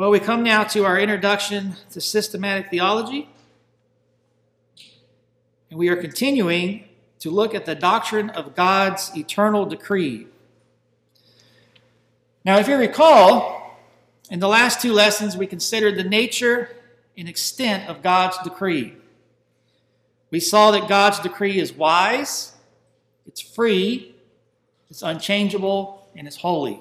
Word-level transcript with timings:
Well, 0.00 0.10
we 0.10 0.18
come 0.18 0.42
now 0.42 0.64
to 0.64 0.86
our 0.86 0.98
introduction 0.98 1.76
to 1.90 2.00
systematic 2.00 2.70
theology. 2.70 3.28
And 5.68 5.78
we 5.78 5.90
are 5.90 5.96
continuing 5.96 6.84
to 7.18 7.30
look 7.30 7.54
at 7.54 7.66
the 7.66 7.74
doctrine 7.74 8.30
of 8.30 8.56
God's 8.56 9.14
eternal 9.14 9.66
decree. 9.66 10.26
Now, 12.46 12.56
if 12.56 12.66
you 12.66 12.76
recall, 12.76 13.78
in 14.30 14.40
the 14.40 14.48
last 14.48 14.80
two 14.80 14.94
lessons, 14.94 15.36
we 15.36 15.46
considered 15.46 15.98
the 15.98 16.08
nature 16.08 16.70
and 17.18 17.28
extent 17.28 17.86
of 17.90 18.02
God's 18.02 18.38
decree. 18.38 18.94
We 20.30 20.40
saw 20.40 20.70
that 20.70 20.88
God's 20.88 21.20
decree 21.20 21.58
is 21.58 21.74
wise, 21.74 22.54
it's 23.26 23.42
free, 23.42 24.14
it's 24.88 25.02
unchangeable, 25.02 26.08
and 26.16 26.26
it's 26.26 26.36
holy. 26.36 26.80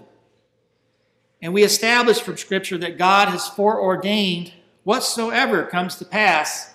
And 1.42 1.54
we 1.54 1.64
establish 1.64 2.20
from 2.20 2.38
Scripture 2.38 2.78
that 2.80 2.98
God 2.98 3.30
has 3.30 3.48
foreordained 3.48 4.54
whatsoever 4.84 5.66
comes 5.66 5.96
to 5.96 6.06
pass 6.06 6.74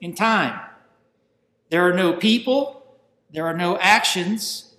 in 0.00 0.14
time. 0.14 0.60
There 1.70 1.88
are 1.88 1.94
no 1.94 2.12
people, 2.12 2.86
there 3.32 3.46
are 3.46 3.56
no 3.56 3.76
actions, 3.78 4.74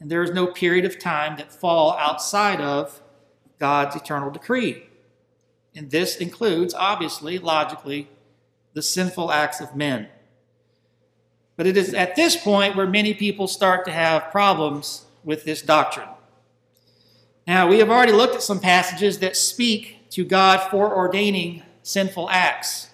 and 0.00 0.10
there 0.10 0.22
is 0.22 0.32
no 0.32 0.48
period 0.48 0.84
of 0.84 0.98
time 0.98 1.36
that 1.36 1.52
fall 1.52 1.92
outside 1.96 2.60
of 2.60 3.00
God's 3.60 3.94
eternal 3.94 4.30
decree. 4.30 4.82
And 5.76 5.90
this 5.90 6.16
includes, 6.16 6.74
obviously, 6.74 7.38
logically, 7.38 8.08
the 8.74 8.82
sinful 8.82 9.30
acts 9.30 9.60
of 9.60 9.76
men. 9.76 10.08
But 11.56 11.66
it 11.66 11.76
is 11.76 11.94
at 11.94 12.16
this 12.16 12.36
point 12.36 12.74
where 12.74 12.86
many 12.86 13.14
people 13.14 13.46
start 13.46 13.84
to 13.84 13.92
have 13.92 14.32
problems 14.32 15.04
with 15.22 15.44
this 15.44 15.62
doctrine. 15.62 16.08
Now, 17.46 17.68
we 17.68 17.78
have 17.78 17.90
already 17.90 18.12
looked 18.12 18.36
at 18.36 18.42
some 18.42 18.60
passages 18.60 19.18
that 19.18 19.36
speak 19.36 20.08
to 20.10 20.24
God 20.24 20.60
foreordaining 20.70 21.62
sinful 21.82 22.30
acts, 22.30 22.90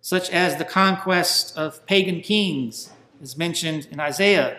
such 0.00 0.28
as 0.30 0.56
the 0.56 0.64
conquest 0.64 1.56
of 1.56 1.84
pagan 1.86 2.20
kings, 2.20 2.90
as 3.22 3.38
mentioned 3.38 3.88
in 3.90 4.00
Isaiah. 4.00 4.58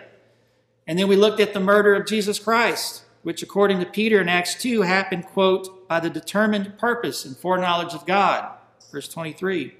And 0.86 0.98
then 0.98 1.06
we 1.06 1.16
looked 1.16 1.40
at 1.40 1.54
the 1.54 1.60
murder 1.60 1.94
of 1.94 2.06
Jesus 2.06 2.38
Christ, 2.38 3.04
which, 3.22 3.42
according 3.42 3.78
to 3.80 3.86
Peter 3.86 4.20
in 4.20 4.28
Acts 4.28 4.54
2, 4.56 4.82
happened, 4.82 5.26
quote, 5.26 5.88
by 5.88 6.00
the 6.00 6.10
determined 6.10 6.78
purpose 6.78 7.24
and 7.24 7.36
foreknowledge 7.36 7.94
of 7.94 8.06
God, 8.06 8.50
verse 8.90 9.08
23. 9.08 9.74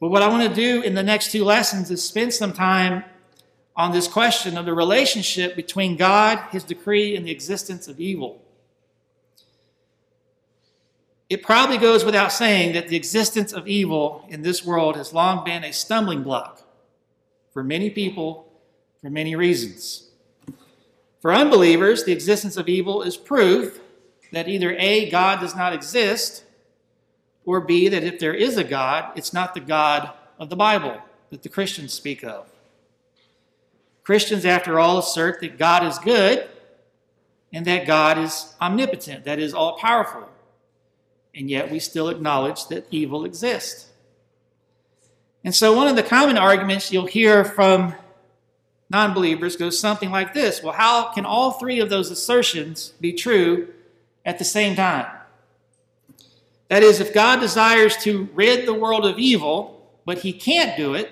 But 0.00 0.08
what 0.08 0.22
I 0.22 0.28
want 0.28 0.48
to 0.48 0.54
do 0.54 0.82
in 0.82 0.94
the 0.94 1.02
next 1.02 1.32
two 1.32 1.44
lessons 1.44 1.90
is 1.90 2.02
spend 2.02 2.32
some 2.32 2.52
time 2.52 3.04
on 3.76 3.92
this 3.92 4.06
question 4.06 4.56
of 4.56 4.66
the 4.66 4.74
relationship 4.74 5.56
between 5.56 5.96
God, 5.96 6.38
His 6.50 6.64
decree, 6.64 7.16
and 7.16 7.26
the 7.26 7.32
existence 7.32 7.88
of 7.88 8.00
evil. 8.00 8.40
It 11.28 11.42
probably 11.42 11.78
goes 11.78 12.04
without 12.04 12.32
saying 12.32 12.74
that 12.74 12.88
the 12.88 12.96
existence 12.96 13.52
of 13.52 13.66
evil 13.66 14.24
in 14.28 14.42
this 14.42 14.64
world 14.64 14.96
has 14.96 15.12
long 15.12 15.44
been 15.44 15.64
a 15.64 15.72
stumbling 15.72 16.22
block 16.22 16.62
for 17.52 17.64
many 17.64 17.90
people 17.90 18.52
for 19.00 19.10
many 19.10 19.34
reasons. 19.34 20.08
For 21.20 21.32
unbelievers, 21.32 22.04
the 22.04 22.12
existence 22.12 22.56
of 22.56 22.68
evil 22.68 23.02
is 23.02 23.16
proof 23.16 23.80
that 24.32 24.48
either 24.48 24.76
A, 24.78 25.10
God 25.10 25.40
does 25.40 25.56
not 25.56 25.72
exist, 25.72 26.44
or 27.44 27.60
B, 27.60 27.88
that 27.88 28.04
if 28.04 28.18
there 28.18 28.34
is 28.34 28.56
a 28.56 28.64
God, 28.64 29.12
it's 29.16 29.32
not 29.32 29.54
the 29.54 29.60
God 29.60 30.10
of 30.38 30.50
the 30.50 30.56
Bible 30.56 30.98
that 31.30 31.42
the 31.42 31.48
Christians 31.48 31.92
speak 31.92 32.22
of. 32.22 32.46
Christians, 34.04 34.44
after 34.44 34.78
all, 34.78 34.98
assert 34.98 35.40
that 35.40 35.58
God 35.58 35.84
is 35.84 35.98
good 35.98 36.48
and 37.52 37.64
that 37.66 37.86
God 37.86 38.18
is 38.18 38.54
omnipotent, 38.60 39.24
that 39.24 39.38
is, 39.38 39.54
all 39.54 39.78
powerful. 39.78 40.28
And 41.34 41.50
yet 41.50 41.70
we 41.70 41.78
still 41.78 42.08
acknowledge 42.08 42.66
that 42.68 42.86
evil 42.90 43.24
exists. 43.24 43.90
And 45.42 45.54
so, 45.54 45.74
one 45.74 45.88
of 45.88 45.96
the 45.96 46.02
common 46.02 46.38
arguments 46.38 46.92
you'll 46.92 47.06
hear 47.06 47.44
from 47.44 47.94
non 48.90 49.14
believers 49.14 49.56
goes 49.56 49.78
something 49.78 50.10
like 50.10 50.34
this 50.34 50.62
Well, 50.62 50.72
how 50.72 51.12
can 51.12 51.24
all 51.24 51.52
three 51.52 51.80
of 51.80 51.90
those 51.90 52.10
assertions 52.10 52.92
be 53.00 53.12
true 53.12 53.68
at 54.24 54.38
the 54.38 54.44
same 54.44 54.76
time? 54.76 55.06
That 56.68 56.82
is, 56.82 57.00
if 57.00 57.12
God 57.12 57.40
desires 57.40 57.96
to 57.98 58.28
rid 58.34 58.66
the 58.66 58.74
world 58.74 59.04
of 59.04 59.18
evil, 59.18 59.90
but 60.04 60.18
he 60.18 60.32
can't 60.32 60.76
do 60.76 60.94
it, 60.94 61.10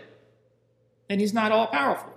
then 1.08 1.18
he's 1.18 1.34
not 1.34 1.52
all 1.52 1.66
powerful. 1.66 2.11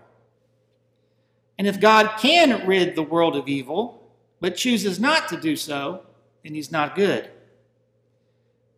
And 1.57 1.67
if 1.67 1.79
God 1.79 2.17
can 2.19 2.65
rid 2.67 2.95
the 2.95 3.03
world 3.03 3.35
of 3.35 3.47
evil, 3.47 4.01
but 4.39 4.55
chooses 4.55 4.99
not 4.99 5.27
to 5.29 5.39
do 5.39 5.55
so, 5.55 6.01
then 6.43 6.53
he's 6.53 6.71
not 6.71 6.95
good. 6.95 7.29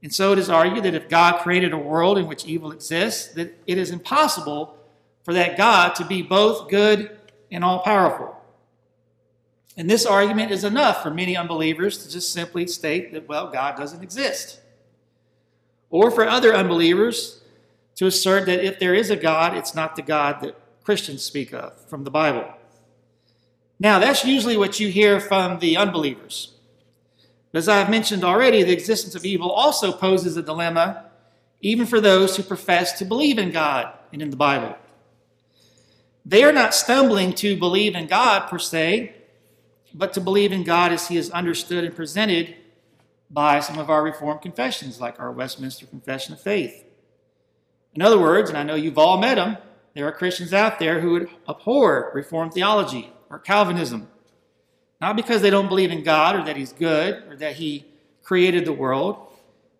And 0.03 0.13
so 0.13 0.31
it 0.31 0.39
is 0.39 0.49
argued 0.49 0.83
that 0.83 0.93
if 0.93 1.09
God 1.09 1.41
created 1.41 1.73
a 1.73 1.77
world 1.77 2.17
in 2.17 2.27
which 2.27 2.45
evil 2.45 2.71
exists, 2.71 3.33
that 3.33 3.59
it 3.65 3.77
is 3.77 3.89
impossible 3.89 4.77
for 5.23 5.33
that 5.33 5.57
God 5.57 5.95
to 5.95 6.05
be 6.05 6.21
both 6.21 6.69
good 6.69 7.17
and 7.51 7.63
all 7.63 7.79
powerful. 7.79 8.35
And 9.75 9.89
this 9.89 10.05
argument 10.05 10.51
is 10.51 10.63
enough 10.63 11.03
for 11.03 11.11
many 11.11 11.35
unbelievers 11.35 12.03
to 12.03 12.09
just 12.09 12.31
simply 12.31 12.67
state 12.67 13.11
that, 13.13 13.27
well, 13.27 13.51
God 13.51 13.75
doesn't 13.75 14.03
exist. 14.03 14.59
Or 15.89 16.09
for 16.09 16.27
other 16.27 16.53
unbelievers 16.53 17.41
to 17.95 18.07
assert 18.07 18.45
that 18.45 18.63
if 18.63 18.79
there 18.79 18.93
is 18.93 19.09
a 19.09 19.15
God, 19.15 19.55
it's 19.55 19.75
not 19.75 19.95
the 19.95 20.01
God 20.01 20.41
that 20.41 20.55
Christians 20.83 21.23
speak 21.23 21.53
of 21.53 21.79
from 21.89 22.03
the 22.03 22.11
Bible. 22.11 22.45
Now, 23.79 23.99
that's 23.99 24.25
usually 24.25 24.57
what 24.57 24.79
you 24.79 24.89
hear 24.89 25.19
from 25.19 25.59
the 25.59 25.77
unbelievers. 25.77 26.53
But 27.51 27.59
as 27.59 27.69
I've 27.69 27.89
mentioned 27.89 28.23
already, 28.23 28.63
the 28.63 28.73
existence 28.73 29.15
of 29.15 29.23
evil 29.23 29.51
also 29.51 29.91
poses 29.91 30.35
a 30.35 30.41
dilemma, 30.41 31.05
even 31.61 31.85
for 31.85 32.01
those 32.01 32.35
who 32.35 32.43
profess 32.43 32.97
to 32.99 33.05
believe 33.05 33.37
in 33.37 33.51
God 33.51 33.93
and 34.11 34.21
in 34.21 34.31
the 34.31 34.35
Bible. 34.35 34.75
They 36.25 36.43
are 36.43 36.51
not 36.51 36.75
stumbling 36.75 37.33
to 37.33 37.55
believe 37.55 37.95
in 37.95 38.07
God 38.07 38.49
per 38.49 38.59
se, 38.59 39.13
but 39.93 40.13
to 40.13 40.21
believe 40.21 40.51
in 40.51 40.63
God 40.63 40.91
as 40.91 41.07
He 41.07 41.17
is 41.17 41.29
understood 41.31 41.83
and 41.83 41.95
presented 41.95 42.55
by 43.29 43.59
some 43.59 43.77
of 43.77 43.89
our 43.89 44.03
Reformed 44.03 44.41
confessions, 44.41 44.99
like 44.99 45.19
our 45.19 45.31
Westminster 45.31 45.85
Confession 45.85 46.33
of 46.33 46.41
Faith. 46.41 46.83
In 47.93 48.01
other 48.01 48.19
words, 48.19 48.49
and 48.49 48.57
I 48.57 48.63
know 48.63 48.75
you've 48.75 48.97
all 48.97 49.17
met 49.17 49.35
them, 49.35 49.57
there 49.93 50.07
are 50.07 50.11
Christians 50.11 50.53
out 50.53 50.79
there 50.79 50.99
who 50.99 51.11
would 51.11 51.29
abhor 51.47 52.11
Reformed 52.13 52.53
theology 52.53 53.11
or 53.29 53.39
Calvinism. 53.39 54.07
Not 54.99 55.15
because 55.15 55.41
they 55.41 55.49
don't 55.49 55.67
believe 55.67 55.91
in 55.91 56.03
God 56.03 56.35
or 56.35 56.43
that 56.45 56.57
He's 56.57 56.73
good 56.73 57.23
or 57.29 57.35
that 57.37 57.53
He 57.53 57.85
created 58.23 58.65
the 58.65 58.73
world, 58.73 59.27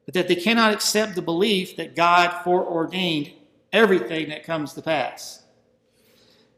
but 0.05 0.13
that 0.13 0.27
they 0.27 0.35
cannot 0.35 0.73
accept 0.73 1.15
the 1.15 1.21
belief 1.21 1.75
that 1.77 1.95
God 1.95 2.43
foreordained 2.43 3.31
everything 3.73 4.29
that 4.29 4.43
comes 4.43 4.73
to 4.73 4.81
pass. 4.81 5.43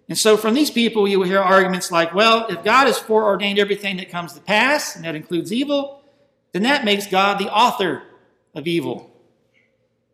And 0.08 0.18
so 0.18 0.38
from 0.38 0.56
these 0.56 0.72
people, 0.72 1.08
you 1.08 1.20
will 1.20 1.28
hear 1.28 1.40
arguments 1.40 1.92
like, 1.92 2.14
well, 2.14 2.48
if 2.48 2.64
God 2.64 2.88
has 2.88 2.98
foreordained 2.98 3.60
everything 3.60 3.98
that 3.98 4.10
comes 4.10 4.34
to 4.34 4.42
pass, 4.42 4.96
and 4.96 5.06
that 5.06 5.16
includes 5.16 5.54
evil, 5.54 6.02
then 6.52 6.64
that 6.64 6.84
makes 6.84 7.08
God 7.08 7.38
the 7.38 7.52
author 7.52 8.04
of 8.56 8.68
evil. 8.68 9.12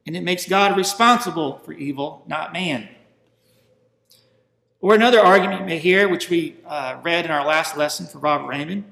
And 0.06 0.16
it 0.16 0.24
makes 0.24 0.48
God 0.48 0.78
responsible 0.78 1.60
for 1.60 1.72
evil, 1.72 2.24
not 2.28 2.54
man. 2.54 2.90
Or 4.86 4.94
another 4.94 5.20
argument 5.20 5.62
you 5.62 5.66
may 5.66 5.80
hear, 5.80 6.08
which 6.08 6.30
we 6.30 6.58
uh, 6.64 7.00
read 7.02 7.26
in 7.26 7.32
our 7.32 7.44
last 7.44 7.76
lesson 7.76 8.06
for 8.06 8.20
Robert 8.20 8.54
Reymond 8.54 8.84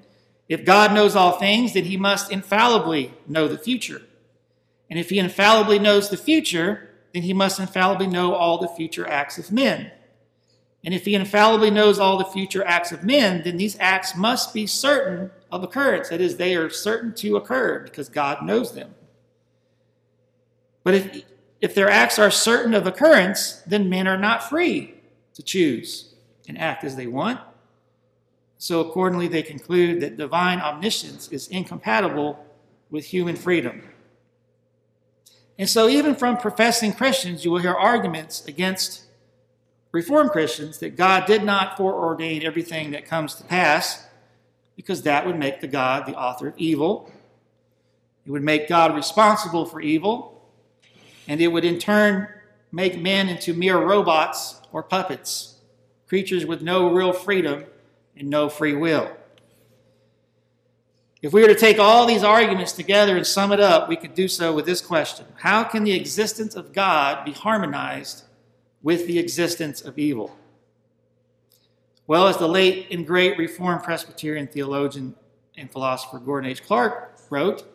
if 0.50 0.66
God 0.66 0.92
knows 0.92 1.16
all 1.16 1.34
things, 1.34 1.76
then 1.76 1.84
he 1.84 1.98
must 1.98 2.32
infallibly 2.32 3.14
know 3.28 3.48
the 3.48 3.60
future. 3.60 4.02
And 4.90 4.98
if 4.98 5.12
he 5.12 5.20
infallibly 5.20 5.78
knows 5.78 6.10
the 6.10 6.18
future, 6.18 6.90
then 7.14 7.22
he 7.22 7.32
must 7.32 7.60
infallibly 7.60 8.08
know 8.08 8.34
all 8.34 8.58
the 8.58 8.70
future 8.70 9.08
acts 9.08 9.38
of 9.38 9.52
men. 9.52 9.92
And 10.84 10.96
if 10.96 11.06
he 11.06 11.14
infallibly 11.14 11.70
knows 11.70 12.00
all 12.00 12.18
the 12.18 12.26
future 12.26 12.66
acts 12.66 12.92
of 12.92 13.04
men, 13.04 13.44
then 13.44 13.58
these 13.58 13.78
acts 13.80 14.18
must 14.18 14.52
be 14.52 14.66
certain 14.66 15.30
of 15.52 15.64
occurrence. 15.64 16.10
That 16.10 16.22
is, 16.22 16.38
they 16.38 16.56
are 16.56 16.72
certain 16.72 17.14
to 17.18 17.36
occur 17.36 17.82
because 17.84 18.10
God 18.10 18.44
knows 18.44 18.74
them. 18.74 18.96
But 20.84 20.96
if, 20.96 21.24
if 21.62 21.76
their 21.76 21.92
acts 21.92 22.18
are 22.18 22.32
certain 22.32 22.74
of 22.74 22.88
occurrence, 22.88 23.62
then 23.68 23.92
men 23.92 24.08
are 24.08 24.18
not 24.18 24.50
free 24.50 24.93
to 25.34 25.44
choose 25.44 26.14
and 26.48 26.58
act 26.58 26.84
as 26.84 26.96
they 26.96 27.08
want. 27.08 27.40
So, 28.58 28.80
accordingly, 28.80 29.28
they 29.28 29.44
conclude 29.44 30.00
that 30.02 30.18
divine 30.18 30.60
omniscience 30.60 31.28
is 31.30 31.48
incompatible 31.50 32.46
with 32.90 33.06
human 33.06 33.36
freedom. 33.36 33.84
And 35.58 35.70
so, 35.70 35.90
even 35.90 36.16
from 36.16 36.38
professing 36.38 36.94
Christians, 36.94 37.44
you 37.44 37.52
will 37.52 37.60
hear 37.60 37.74
arguments 37.74 38.46
against 38.46 39.04
Reformed 39.92 40.32
Christians 40.32 40.80
that 40.80 40.96
God 40.96 41.26
did 41.26 41.44
not 41.44 41.78
foreordain 41.78 42.44
everything 42.44 42.92
that 42.92 43.06
comes 43.06 43.36
to 43.36 43.44
pass, 43.44 44.08
because 44.76 45.04
that 45.04 45.26
would 45.26 45.38
make 45.38 45.62
the 45.62 45.68
God 45.68 46.06
the 46.06 46.16
author 46.16 46.48
of 46.48 46.58
evil. 46.58 47.12
It 48.26 48.32
would 48.32 48.44
make 48.44 48.68
God 48.68 48.96
responsible 48.96 49.66
for 49.66 49.82
evil, 49.82 50.42
and 51.28 51.42
it 51.42 51.50
would 51.50 51.66
in 51.66 51.78
turn 51.78 52.28
make 52.74 53.00
men 53.00 53.30
into 53.30 53.54
mere 53.54 53.78
robots 53.78 54.60
or 54.72 54.82
puppets, 54.82 55.58
creatures 56.08 56.46
with 56.46 56.62
no 56.62 56.92
real 56.92 57.14
freedom 57.14 57.64
and 58.18 58.28
no 58.28 58.50
free 58.50 58.74
will. 58.74 59.16
If 61.22 61.32
we 61.32 61.42
were 61.42 61.48
to 61.48 61.56
take 61.56 61.80
all 61.80 62.06
these 62.06 62.24
arguments 62.24 62.74
together 62.74 63.16
and 63.16 63.26
sum 63.26 63.54
it 63.54 63.60
up, 63.62 63.88
we 63.88 63.96
could 63.96 64.16
do 64.16 64.28
so 64.28 64.54
with 64.54 64.66
this 64.66 64.82
question 64.82 65.26
How 65.38 65.64
can 65.64 65.84
the 65.84 65.94
existence 65.94 66.56
of 66.56 66.74
God 66.74 67.24
be 67.24 67.32
harmonized 67.32 68.24
with 68.82 69.08
the 69.08 69.20
existence 69.20 69.80
of 69.82 69.98
evil? 69.98 70.36
Well, 72.08 72.28
as 72.28 72.38
the 72.38 72.50
late 72.50 72.88
and 72.92 73.08
great 73.08 73.38
Reformed 73.38 73.84
Presbyterian 73.84 74.48
theologian 74.48 75.16
and 75.56 75.72
philosopher 75.72 76.20
Gordon 76.20 76.50
H. 76.50 76.64
Clark 76.64 77.18
wrote, 77.30 77.73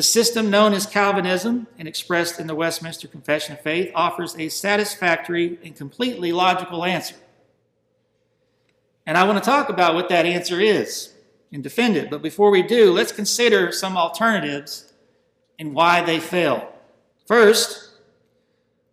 the 0.00 0.04
system 0.04 0.48
known 0.48 0.72
as 0.72 0.86
Calvinism 0.86 1.66
and 1.76 1.86
expressed 1.86 2.40
in 2.40 2.46
the 2.46 2.54
Westminster 2.54 3.06
Confession 3.06 3.52
of 3.52 3.60
Faith 3.60 3.92
offers 3.94 4.34
a 4.38 4.48
satisfactory 4.48 5.58
and 5.62 5.76
completely 5.76 6.32
logical 6.32 6.86
answer. 6.86 7.16
And 9.04 9.18
I 9.18 9.24
want 9.24 9.44
to 9.44 9.44
talk 9.44 9.68
about 9.68 9.94
what 9.94 10.08
that 10.08 10.24
answer 10.24 10.58
is 10.58 11.12
and 11.52 11.62
defend 11.62 11.98
it. 11.98 12.08
But 12.08 12.22
before 12.22 12.50
we 12.50 12.62
do, 12.62 12.94
let's 12.94 13.12
consider 13.12 13.72
some 13.72 13.98
alternatives 13.98 14.90
and 15.58 15.74
why 15.74 16.00
they 16.00 16.18
fail. 16.18 16.72
First, 17.26 17.90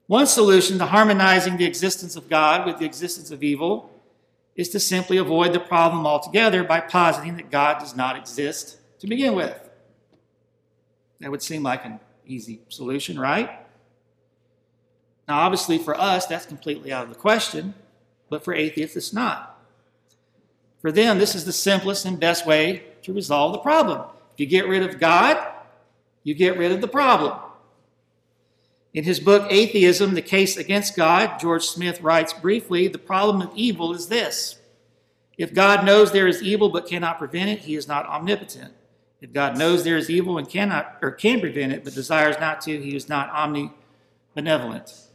one 0.07 0.27
solution 0.27 0.77
to 0.79 0.87
harmonizing 0.87 1.55
the 1.55 1.63
existence 1.63 2.17
of 2.17 2.27
God 2.27 2.65
with 2.65 2.79
the 2.79 2.85
existence 2.85 3.31
of 3.31 3.43
evil 3.43 3.89
is 4.57 4.67
to 4.71 4.79
simply 4.81 5.15
avoid 5.15 5.53
the 5.53 5.61
problem 5.61 6.05
altogether 6.05 6.65
by 6.65 6.81
positing 6.81 7.37
that 7.37 7.49
God 7.49 7.79
does 7.79 7.95
not 7.95 8.17
exist 8.17 8.75
to 8.99 9.07
begin 9.07 9.35
with. 9.35 9.66
That 11.19 11.31
would 11.31 11.41
seem 11.41 11.63
like 11.63 11.85
an 11.85 11.99
easy 12.25 12.61
solution, 12.69 13.19
right? 13.19 13.49
Now, 15.27 15.39
obviously, 15.39 15.77
for 15.77 15.99
us, 15.99 16.25
that's 16.25 16.45
completely 16.45 16.91
out 16.91 17.03
of 17.03 17.09
the 17.09 17.15
question, 17.15 17.73
but 18.29 18.43
for 18.43 18.53
atheists, 18.53 18.95
it's 18.95 19.13
not. 19.13 19.59
For 20.81 20.91
them, 20.91 21.17
this 21.17 21.35
is 21.35 21.45
the 21.45 21.53
simplest 21.53 22.05
and 22.05 22.19
best 22.19 22.45
way 22.45 22.83
to 23.03 23.13
resolve 23.13 23.53
the 23.53 23.59
problem. 23.59 24.03
If 24.33 24.39
you 24.39 24.45
get 24.45 24.67
rid 24.67 24.83
of 24.83 24.99
God, 24.99 25.45
you 26.23 26.33
get 26.33 26.57
rid 26.57 26.71
of 26.71 26.81
the 26.81 26.87
problem. 26.87 27.39
In 28.93 29.03
his 29.03 29.19
book, 29.19 29.47
Atheism 29.51 30.13
The 30.13 30.21
Case 30.21 30.57
Against 30.57 30.95
God, 30.95 31.39
George 31.39 31.65
Smith 31.65 32.01
writes 32.01 32.33
briefly 32.33 32.87
The 32.87 32.97
problem 32.97 33.41
of 33.41 33.55
evil 33.55 33.93
is 33.93 34.07
this. 34.07 34.59
If 35.37 35.53
God 35.53 35.85
knows 35.85 36.11
there 36.11 36.27
is 36.27 36.41
evil 36.41 36.69
but 36.69 36.87
cannot 36.87 37.19
prevent 37.19 37.49
it, 37.49 37.59
he 37.59 37.75
is 37.75 37.87
not 37.87 38.07
omnipotent. 38.07 38.73
If 39.19 39.33
God 39.33 39.57
knows 39.57 39.83
there 39.83 39.97
is 39.97 40.09
evil 40.09 40.37
and 40.37 40.47
cannot 40.47 40.97
or 41.01 41.11
can 41.11 41.39
prevent 41.39 41.71
it, 41.71 41.83
but 41.83 41.93
desires 41.93 42.35
not 42.39 42.61
to, 42.61 42.81
he 42.81 42.95
is 42.95 43.09
not 43.09 43.31
omnibenevolent. 43.31 45.05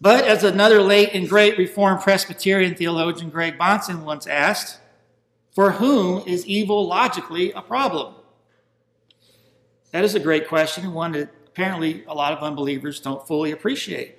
But 0.00 0.24
as 0.24 0.44
another 0.44 0.82
late 0.82 1.10
and 1.12 1.28
great 1.28 1.58
Reformed 1.58 2.00
Presbyterian 2.00 2.74
theologian, 2.74 3.30
Greg 3.30 3.58
Bahnsen, 3.58 4.02
once 4.02 4.26
asked, 4.26 4.78
for 5.54 5.72
whom 5.72 6.22
is 6.26 6.46
evil 6.46 6.86
logically 6.86 7.52
a 7.52 7.60
problem? 7.60 8.14
That 9.90 10.04
is 10.04 10.14
a 10.14 10.20
great 10.20 10.48
question, 10.48 10.84
and 10.84 10.94
one 10.94 11.12
that 11.12 11.30
apparently 11.46 12.04
a 12.06 12.14
lot 12.14 12.32
of 12.32 12.42
unbelievers 12.42 13.00
don't 13.00 13.26
fully 13.26 13.50
appreciate. 13.50 14.16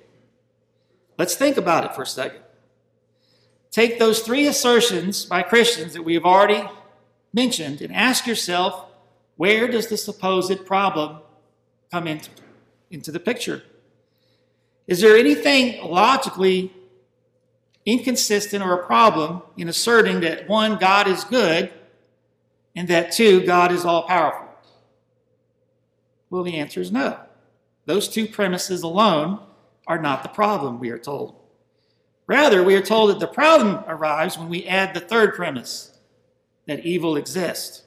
Let's 1.18 1.34
think 1.34 1.56
about 1.56 1.84
it 1.84 1.94
for 1.94 2.02
a 2.02 2.06
second. 2.06 2.42
Take 3.70 3.98
those 3.98 4.20
three 4.20 4.46
assertions 4.46 5.24
by 5.24 5.42
Christians 5.42 5.94
that 5.94 6.02
we 6.02 6.14
have 6.14 6.26
already 6.26 6.62
mentioned 7.32 7.80
and 7.80 7.94
ask 7.94 8.26
yourself 8.26 8.86
where 9.36 9.66
does 9.68 9.88
the 9.88 9.96
supposed 9.96 10.64
problem 10.66 11.18
come 11.90 12.06
into, 12.06 12.30
into 12.90 13.10
the 13.10 13.20
picture? 13.20 13.62
Is 14.86 15.00
there 15.00 15.16
anything 15.16 15.82
logically 15.84 16.72
inconsistent 17.84 18.62
or 18.62 18.74
a 18.74 18.86
problem 18.86 19.42
in 19.56 19.68
asserting 19.68 20.20
that 20.20 20.48
one, 20.48 20.78
God 20.78 21.08
is 21.08 21.24
good, 21.24 21.72
and 22.76 22.88
that 22.88 23.12
two, 23.12 23.44
God 23.44 23.72
is 23.72 23.84
all 23.84 24.02
powerful? 24.02 24.48
Well, 26.30 26.42
the 26.42 26.56
answer 26.56 26.80
is 26.80 26.92
no. 26.92 27.18
Those 27.86 28.08
two 28.08 28.26
premises 28.26 28.82
alone 28.82 29.40
are 29.86 30.00
not 30.00 30.22
the 30.22 30.28
problem, 30.28 30.78
we 30.78 30.90
are 30.90 30.98
told. 30.98 31.36
Rather, 32.26 32.62
we 32.62 32.74
are 32.76 32.82
told 32.82 33.10
that 33.10 33.20
the 33.20 33.26
problem 33.26 33.84
arrives 33.86 34.38
when 34.38 34.48
we 34.48 34.66
add 34.66 34.94
the 34.94 35.00
third 35.00 35.34
premise 35.34 35.91
that 36.66 36.84
evil 36.84 37.16
exists. 37.16 37.82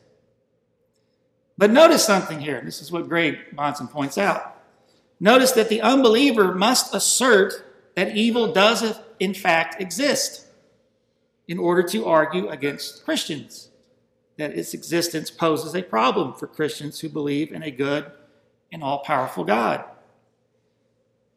But 1.57 1.72
notice 1.72 2.06
something 2.06 2.39
here. 2.39 2.62
This 2.63 2.81
is 2.81 2.92
what 2.92 3.07
Greg 3.07 3.56
Bahnsen 3.56 3.89
points 3.89 4.18
out. 4.18 4.56
Notice 5.19 5.54
that 5.54 5.69
the 5.69 5.81
unbeliever 5.81 6.54
must 6.54 6.94
assert 6.94 7.94
that 7.95 8.16
evil 8.16 8.51
does, 8.51 9.00
in 9.19 9.33
fact, 9.33 9.81
exist 9.81 10.45
in 11.48 11.57
order 11.57 11.83
to 11.83 12.06
argue 12.06 12.50
against 12.50 13.06
Christians, 13.06 13.69
that 14.38 14.57
its 14.57 14.74
existence 14.74 15.31
poses 15.31 15.75
a 15.75 15.83
problem 15.83 16.33
for 16.33 16.48
Christians 16.48 17.00
who 17.00 17.07
believe 17.07 17.51
in 17.51 17.63
a 17.63 17.72
good 17.72 18.12
and 18.72 18.83
all 18.83 19.00
powerful 19.00 19.45
God. 19.45 19.86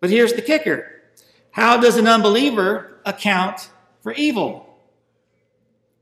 But 0.01 0.11
here's 0.11 0.33
the 0.33 0.43
kicker 0.43 0.95
how 1.51 1.77
does 1.77 1.97
an 1.97 2.07
unbeliever 2.07 3.01
account 3.05 3.71
for 4.03 4.13
evil? 4.13 4.68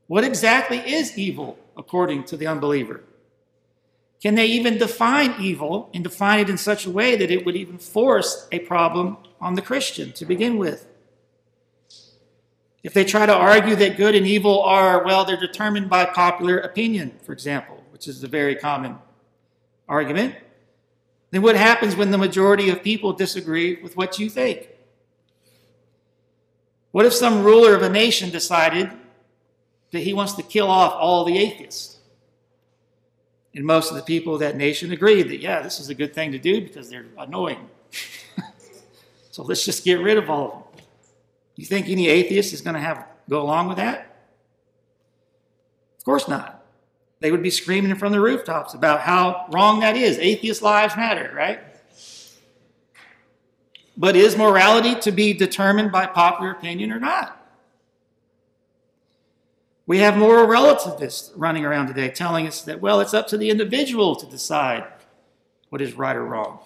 What 0.07 0.23
exactly 0.23 0.79
is 0.79 1.17
evil 1.17 1.59
according 1.75 2.23
to 2.25 2.37
the 2.37 2.47
unbeliever? 2.47 3.03
Can 4.21 4.35
they 4.35 4.47
even 4.47 4.77
define 4.77 5.35
evil 5.39 5.89
and 5.93 6.03
define 6.03 6.39
it 6.39 6.49
in 6.49 6.57
such 6.57 6.85
a 6.85 6.89
way 6.89 7.15
that 7.15 7.29
it 7.29 7.45
would 7.45 7.55
even 7.55 7.77
force 7.77 8.47
a 8.51 8.59
problem 8.59 9.17
on 9.39 9.53
the 9.53 9.61
Christian 9.61 10.11
to 10.13 10.25
begin 10.25 10.57
with? 10.57 10.87
If 12.83 12.93
they 12.93 13.03
try 13.03 13.25
to 13.25 13.33
argue 13.33 13.75
that 13.75 13.97
good 13.97 14.15
and 14.15 14.25
evil 14.25 14.61
are, 14.63 15.03
well, 15.03 15.25
they're 15.25 15.39
determined 15.39 15.89
by 15.89 16.05
popular 16.05 16.57
opinion, 16.57 17.19
for 17.23 17.33
example, 17.33 17.83
which 17.91 18.07
is 18.07 18.23
a 18.23 18.27
very 18.27 18.55
common 18.55 18.97
argument, 19.87 20.35
then 21.31 21.41
what 21.41 21.55
happens 21.55 21.95
when 21.95 22.11
the 22.11 22.17
majority 22.17 22.69
of 22.69 22.81
people 22.81 23.13
disagree 23.13 23.81
with 23.83 23.97
what 23.97 24.17
you 24.17 24.29
think? 24.29 24.69
What 26.91 27.05
if 27.05 27.13
some 27.13 27.43
ruler 27.43 27.75
of 27.75 27.81
a 27.81 27.89
nation 27.89 28.29
decided 28.29 28.89
that 29.91 29.99
he 29.99 30.13
wants 30.13 30.33
to 30.33 30.43
kill 30.43 30.69
off 30.69 30.93
all 30.93 31.23
the 31.23 31.37
atheists. 31.37 31.99
And 33.55 33.65
most 33.65 33.89
of 33.89 33.97
the 33.97 34.03
people 34.03 34.33
of 34.33 34.39
that 34.41 34.55
nation 34.55 34.91
agreed 34.91 35.29
that, 35.29 35.39
yeah, 35.39 35.61
this 35.61 35.79
is 35.79 35.89
a 35.89 35.95
good 35.95 36.13
thing 36.13 36.31
to 36.31 36.39
do 36.39 36.61
because 36.61 36.89
they're 36.89 37.05
annoying. 37.17 37.69
so 39.31 39.43
let's 39.43 39.65
just 39.65 39.83
get 39.83 39.99
rid 39.99 40.17
of 40.17 40.29
all 40.29 40.45
of 40.45 40.51
them. 40.51 40.85
You 41.55 41.65
think 41.65 41.89
any 41.89 42.07
atheist 42.07 42.53
is 42.53 42.61
going 42.61 42.75
to 42.75 42.79
have 42.79 43.05
go 43.27 43.41
along 43.41 43.67
with 43.67 43.77
that? 43.77 44.15
Of 45.97 46.05
course 46.05 46.27
not. 46.27 46.63
They 47.19 47.31
would 47.31 47.41
be 47.41 47.49
screaming 47.49 47.95
from 47.95 48.11
the 48.11 48.19
rooftops 48.19 48.75
about 48.75 49.01
how 49.01 49.47
wrong 49.51 49.79
that 49.79 49.97
is. 49.97 50.19
Atheist 50.19 50.61
lives 50.61 50.95
matter, 50.95 51.33
right? 51.35 51.59
But 53.97 54.15
is 54.15 54.37
morality 54.37 54.93
to 55.01 55.11
be 55.11 55.33
determined 55.33 55.91
by 55.91 56.05
popular 56.05 56.51
opinion 56.51 56.91
or 56.91 56.99
not? 56.99 57.36
We 59.87 59.99
have 59.99 60.17
moral 60.17 60.47
relativists 60.47 61.31
running 61.35 61.63
around 61.63 61.87
today 61.87 62.09
telling 62.09 62.45
us 62.45 62.61
that, 62.63 62.81
well, 62.81 62.99
it's 62.99 63.13
up 63.13 63.27
to 63.29 63.37
the 63.37 63.49
individual 63.49 64.17
to 64.17 64.25
decide 64.25 64.83
what 65.69 65.81
is 65.81 65.93
right 65.93 66.15
or 66.15 66.25
wrong. 66.25 66.59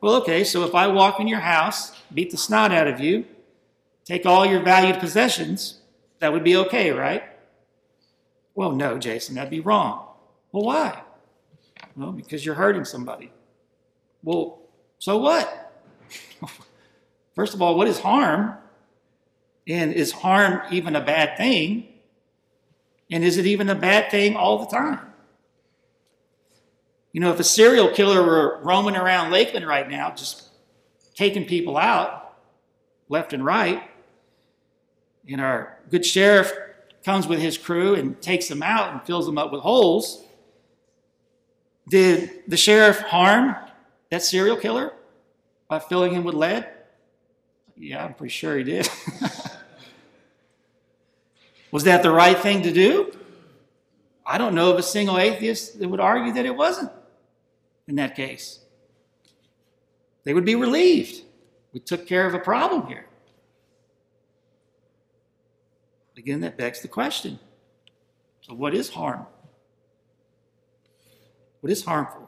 Well, 0.00 0.16
okay, 0.16 0.42
so 0.42 0.64
if 0.64 0.74
I 0.74 0.88
walk 0.88 1.20
in 1.20 1.28
your 1.28 1.40
house, 1.40 1.92
beat 2.12 2.32
the 2.32 2.36
snot 2.36 2.72
out 2.72 2.88
of 2.88 2.98
you, 2.98 3.24
take 4.04 4.26
all 4.26 4.44
your 4.44 4.60
valued 4.62 4.98
possessions, 4.98 5.78
that 6.18 6.32
would 6.32 6.42
be 6.42 6.56
okay, 6.56 6.90
right? 6.90 7.22
Well, 8.56 8.72
no, 8.72 8.98
Jason, 8.98 9.36
that'd 9.36 9.48
be 9.48 9.60
wrong. 9.60 10.04
Well, 10.50 10.64
why? 10.64 11.02
Well, 11.94 12.10
because 12.10 12.44
you're 12.44 12.56
hurting 12.56 12.84
somebody. 12.84 13.30
Well, 14.24 14.58
so 14.98 15.18
what? 15.18 15.72
First 17.36 17.54
of 17.54 17.62
all, 17.62 17.76
what 17.76 17.86
is 17.86 18.00
harm? 18.00 18.56
And 19.68 19.92
is 19.92 20.10
harm 20.10 20.62
even 20.72 20.96
a 20.96 21.00
bad 21.00 21.36
thing? 21.36 21.88
And 23.10 23.24
is 23.24 23.36
it 23.36 23.46
even 23.46 23.68
a 23.68 23.74
bad 23.74 24.10
thing 24.10 24.36
all 24.36 24.58
the 24.58 24.66
time? 24.66 25.00
You 27.12 27.20
know, 27.20 27.32
if 27.32 27.40
a 27.40 27.44
serial 27.44 27.88
killer 27.88 28.22
were 28.22 28.60
roaming 28.62 28.96
around 28.96 29.30
Lakeland 29.30 29.66
right 29.66 29.88
now, 29.88 30.10
just 30.10 30.48
taking 31.14 31.46
people 31.46 31.76
out 31.76 32.34
left 33.08 33.32
and 33.32 33.44
right, 33.44 33.82
and 35.28 35.40
our 35.40 35.78
good 35.90 36.04
sheriff 36.04 36.52
comes 37.04 37.26
with 37.26 37.38
his 37.38 37.56
crew 37.56 37.94
and 37.94 38.20
takes 38.20 38.48
them 38.48 38.62
out 38.62 38.92
and 38.92 39.02
fills 39.04 39.26
them 39.26 39.38
up 39.38 39.52
with 39.52 39.62
holes, 39.62 40.24
did 41.88 42.42
the 42.48 42.56
sheriff 42.56 42.98
harm 43.00 43.54
that 44.10 44.22
serial 44.22 44.56
killer 44.56 44.92
by 45.68 45.78
filling 45.78 46.12
him 46.12 46.24
with 46.24 46.34
lead? 46.34 46.68
Yeah, 47.76 48.04
I'm 48.04 48.14
pretty 48.14 48.32
sure 48.32 48.58
he 48.58 48.64
did. 48.64 48.88
Was 51.76 51.84
that 51.84 52.02
the 52.02 52.10
right 52.10 52.38
thing 52.38 52.62
to 52.62 52.72
do? 52.72 53.12
I 54.24 54.38
don't 54.38 54.54
know 54.54 54.70
of 54.70 54.78
a 54.78 54.82
single 54.82 55.18
atheist 55.18 55.78
that 55.78 55.86
would 55.86 56.00
argue 56.00 56.32
that 56.32 56.46
it 56.46 56.56
wasn't 56.56 56.90
in 57.86 57.96
that 57.96 58.16
case. 58.16 58.60
They 60.24 60.32
would 60.32 60.46
be 60.46 60.54
relieved. 60.54 61.20
We 61.74 61.80
took 61.80 62.06
care 62.06 62.26
of 62.26 62.32
a 62.32 62.38
problem 62.38 62.86
here. 62.86 63.04
Again, 66.16 66.40
that 66.40 66.56
begs 66.56 66.80
the 66.80 66.88
question 66.88 67.38
so, 68.40 68.54
what 68.54 68.74
is 68.74 68.88
harm? 68.88 69.26
what 71.60 71.70
is 71.70 71.84
harmful? 71.84 72.26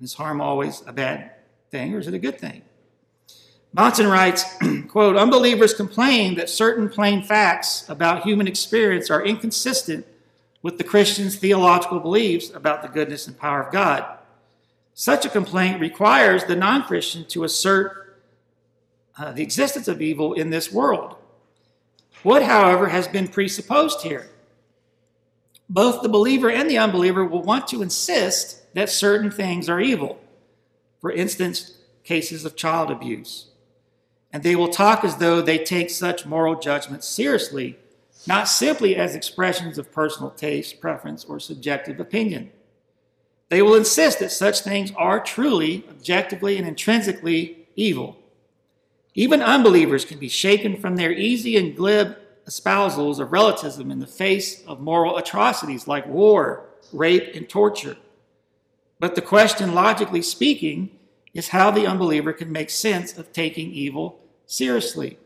Is 0.00 0.14
harm 0.14 0.40
always 0.40 0.84
a 0.86 0.92
bad 0.92 1.32
thing 1.72 1.96
or 1.96 1.98
is 1.98 2.06
it 2.06 2.14
a 2.14 2.20
good 2.20 2.38
thing? 2.38 2.62
Bahnsen 3.78 4.10
writes, 4.10 4.44
quote, 4.88 5.14
unbelievers 5.14 5.72
complain 5.72 6.34
that 6.34 6.50
certain 6.50 6.88
plain 6.88 7.22
facts 7.22 7.88
about 7.88 8.24
human 8.24 8.48
experience 8.48 9.08
are 9.08 9.24
inconsistent 9.24 10.04
with 10.62 10.78
the 10.78 10.84
Christian's 10.84 11.36
theological 11.36 12.00
beliefs 12.00 12.50
about 12.50 12.82
the 12.82 12.88
goodness 12.88 13.28
and 13.28 13.38
power 13.38 13.62
of 13.62 13.72
God. 13.72 14.04
Such 14.94 15.24
a 15.24 15.28
complaint 15.28 15.80
requires 15.80 16.42
the 16.42 16.56
non 16.56 16.82
Christian 16.82 17.24
to 17.26 17.44
assert 17.44 18.18
uh, 19.16 19.30
the 19.30 19.44
existence 19.44 19.86
of 19.86 20.02
evil 20.02 20.32
in 20.32 20.50
this 20.50 20.72
world. 20.72 21.14
What, 22.24 22.42
however, 22.42 22.88
has 22.88 23.06
been 23.06 23.28
presupposed 23.28 24.02
here? 24.02 24.28
Both 25.68 26.02
the 26.02 26.08
believer 26.08 26.50
and 26.50 26.68
the 26.68 26.78
unbeliever 26.78 27.24
will 27.24 27.42
want 27.42 27.68
to 27.68 27.82
insist 27.82 28.74
that 28.74 28.90
certain 28.90 29.30
things 29.30 29.68
are 29.68 29.78
evil. 29.78 30.18
For 31.00 31.12
instance, 31.12 31.78
cases 32.02 32.44
of 32.44 32.56
child 32.56 32.90
abuse. 32.90 33.47
And 34.32 34.42
they 34.42 34.56
will 34.56 34.68
talk 34.68 35.04
as 35.04 35.16
though 35.16 35.40
they 35.40 35.58
take 35.58 35.90
such 35.90 36.26
moral 36.26 36.58
judgments 36.58 37.08
seriously, 37.08 37.78
not 38.26 38.48
simply 38.48 38.96
as 38.96 39.14
expressions 39.14 39.78
of 39.78 39.92
personal 39.92 40.30
taste, 40.30 40.80
preference, 40.80 41.24
or 41.24 41.40
subjective 41.40 41.98
opinion. 41.98 42.50
They 43.48 43.62
will 43.62 43.74
insist 43.74 44.18
that 44.18 44.32
such 44.32 44.60
things 44.60 44.92
are 44.96 45.20
truly, 45.20 45.84
objectively, 45.88 46.58
and 46.58 46.66
intrinsically 46.66 47.66
evil. 47.76 48.18
Even 49.14 49.40
unbelievers 49.40 50.04
can 50.04 50.18
be 50.18 50.28
shaken 50.28 50.76
from 50.76 50.96
their 50.96 51.12
easy 51.12 51.56
and 51.56 51.74
glib 51.74 52.16
espousals 52.46 53.18
of 53.18 53.32
relativism 53.32 53.90
in 53.90 53.98
the 53.98 54.06
face 54.06 54.62
of 54.66 54.80
moral 54.80 55.16
atrocities 55.16 55.88
like 55.88 56.06
war, 56.06 56.66
rape, 56.92 57.34
and 57.34 57.48
torture. 57.48 57.96
But 59.00 59.14
the 59.14 59.22
question, 59.22 59.74
logically 59.74 60.22
speaking, 60.22 60.90
is 61.38 61.48
how 61.48 61.70
the 61.70 61.86
unbeliever 61.86 62.32
can 62.32 62.50
make 62.50 62.68
sense 62.68 63.16
of 63.16 63.32
taking 63.32 63.70
evil 63.70 64.18
seriously. 64.44 65.16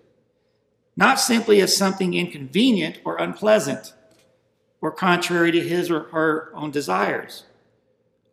Not 0.95 1.19
simply 1.19 1.63
as 1.63 1.75
something 1.75 2.13
inconvenient 2.13 2.99
or 3.03 3.17
unpleasant 3.17 3.95
or 4.83 4.93
contrary 4.93 5.51
to 5.53 5.67
his 5.67 5.91
or 5.91 6.01
her 6.11 6.53
own 6.55 6.71
desires. 6.71 7.45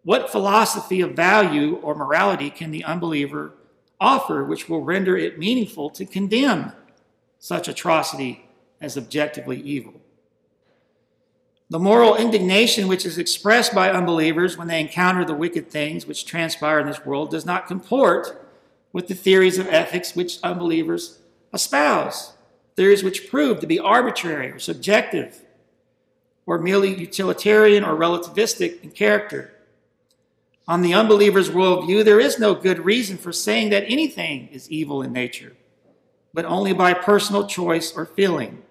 What 0.03 0.29
philosophy 0.29 0.99
of 0.99 1.15
value 1.15 1.75
or 1.77 1.95
morality 1.95 2.49
can 2.49 2.71
the 2.71 2.83
unbeliever 2.83 3.53
offer 3.97 4.43
which 4.43 4.67
will 4.67 4.83
render 4.83 5.17
it 5.17 5.39
meaningful 5.39 5.89
to 5.91 6.05
condemn 6.05 6.73
such 7.39 7.69
atrocity 7.69 8.45
as 8.81 8.97
objectively 8.97 9.61
evil? 9.61 9.93
The 11.71 11.79
moral 11.79 12.15
indignation 12.15 12.87
which 12.87 13.05
is 13.05 13.19
expressed 13.19 13.75
by 13.75 13.91
unbelievers 13.91 14.57
when 14.57 14.67
they 14.67 14.81
encounter 14.81 15.23
the 15.23 15.35
wicked 15.35 15.69
things 15.69 16.07
which 16.07 16.25
transpire 16.25 16.79
in 16.79 16.87
this 16.87 17.05
world 17.05 17.29
does 17.29 17.45
not 17.45 17.67
comport 17.67 18.47
with 18.91 19.07
the 19.07 19.13
theories 19.13 19.59
of 19.59 19.67
ethics 19.67 20.15
which 20.15 20.39
unbelievers 20.41 21.19
espouse, 21.53 22.33
theories 22.75 23.03
which 23.03 23.29
prove 23.29 23.59
to 23.59 23.67
be 23.67 23.77
arbitrary 23.77 24.49
or 24.49 24.57
subjective 24.57 25.43
or 26.47 26.57
merely 26.57 26.95
utilitarian 26.95 27.83
or 27.83 27.95
relativistic 27.95 28.81
in 28.81 28.89
character. 28.89 29.53
On 30.67 30.81
the 30.81 30.95
unbeliever's 30.95 31.51
worldview, 31.51 32.03
there 32.03 32.19
is 32.19 32.39
no 32.39 32.55
good 32.55 32.83
reason 32.83 33.17
for 33.17 33.31
saying 33.31 33.69
that 33.69 33.83
anything 33.87 34.47
is 34.47 34.71
evil 34.71 35.03
in 35.03 35.13
nature, 35.13 35.55
but 36.33 36.45
only 36.45 36.73
by 36.73 36.95
personal 36.95 37.45
choice 37.45 37.91
or 37.95 38.07
feeling. 38.07 38.63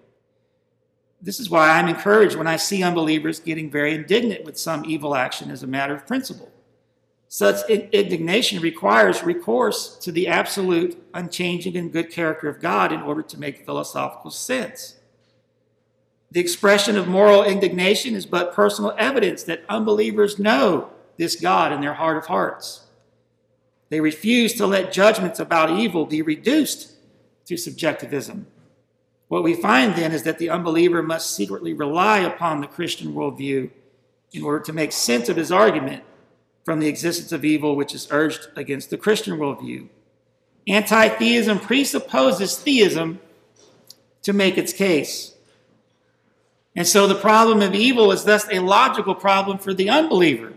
This 1.21 1.39
is 1.39 1.49
why 1.49 1.69
I'm 1.69 1.89
encouraged 1.89 2.35
when 2.35 2.47
I 2.47 2.55
see 2.55 2.81
unbelievers 2.81 3.39
getting 3.39 3.69
very 3.69 3.93
indignant 3.93 4.45
with 4.45 4.57
some 4.57 4.85
evil 4.85 5.15
action 5.15 5.51
as 5.51 5.63
a 5.63 5.67
matter 5.67 5.93
of 5.93 6.07
principle. 6.07 6.49
Such 7.27 7.69
indignation 7.69 8.59
requires 8.59 9.23
recourse 9.23 9.97
to 9.97 10.11
the 10.11 10.27
absolute, 10.27 10.99
unchanging, 11.13 11.77
and 11.77 11.91
good 11.91 12.09
character 12.09 12.49
of 12.49 12.59
God 12.59 12.91
in 12.91 13.01
order 13.01 13.21
to 13.21 13.39
make 13.39 13.65
philosophical 13.65 14.31
sense. 14.31 14.95
The 16.31 16.39
expression 16.39 16.97
of 16.97 17.07
moral 17.07 17.43
indignation 17.43 18.15
is 18.15 18.25
but 18.25 18.53
personal 18.53 18.95
evidence 18.97 19.43
that 19.43 19.63
unbelievers 19.69 20.39
know 20.39 20.89
this 21.17 21.35
God 21.35 21.71
in 21.71 21.81
their 21.81 21.93
heart 21.93 22.17
of 22.17 22.27
hearts. 22.27 22.87
They 23.89 23.99
refuse 23.99 24.53
to 24.53 24.67
let 24.67 24.93
judgments 24.93 25.39
about 25.39 25.71
evil 25.71 26.05
be 26.05 26.21
reduced 26.21 26.93
to 27.45 27.57
subjectivism. 27.57 28.47
What 29.29 29.43
we 29.43 29.53
find 29.53 29.95
then 29.95 30.11
is 30.11 30.23
that 30.23 30.39
the 30.39 30.49
unbeliever 30.49 31.01
must 31.01 31.35
secretly 31.35 31.73
rely 31.73 32.19
upon 32.19 32.59
the 32.59 32.67
Christian 32.67 33.13
worldview 33.13 33.69
in 34.33 34.43
order 34.43 34.59
to 34.65 34.73
make 34.73 34.91
sense 34.91 35.29
of 35.29 35.37
his 35.37 35.51
argument 35.51 36.03
from 36.65 36.79
the 36.79 36.87
existence 36.87 37.31
of 37.31 37.45
evil 37.45 37.75
which 37.75 37.95
is 37.95 38.07
urged 38.11 38.47
against 38.55 38.89
the 38.89 38.97
Christian 38.97 39.37
worldview. 39.37 39.87
Anti 40.67 41.09
theism 41.09 41.59
presupposes 41.59 42.57
theism 42.57 43.19
to 44.23 44.33
make 44.33 44.57
its 44.57 44.73
case. 44.73 45.35
And 46.75 46.87
so 46.87 47.07
the 47.07 47.15
problem 47.15 47.61
of 47.61 47.75
evil 47.75 48.11
is 48.11 48.23
thus 48.23 48.47
a 48.51 48.59
logical 48.59 49.13
problem 49.13 49.59
for 49.59 49.73
the 49.73 49.89
unbeliever 49.89 50.53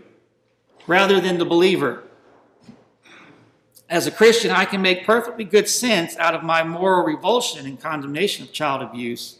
rather 0.87 1.21
than 1.21 1.37
the 1.37 1.45
believer. 1.45 2.03
As 3.93 4.07
a 4.07 4.11
Christian, 4.11 4.49
I 4.49 4.65
can 4.65 4.81
make 4.81 5.05
perfectly 5.05 5.43
good 5.43 5.69
sense 5.69 6.17
out 6.17 6.33
of 6.33 6.41
my 6.41 6.63
moral 6.63 7.05
revulsion 7.05 7.67
and 7.67 7.79
condemnation 7.79 8.43
of 8.43 8.51
child 8.51 8.81
abuse. 8.81 9.37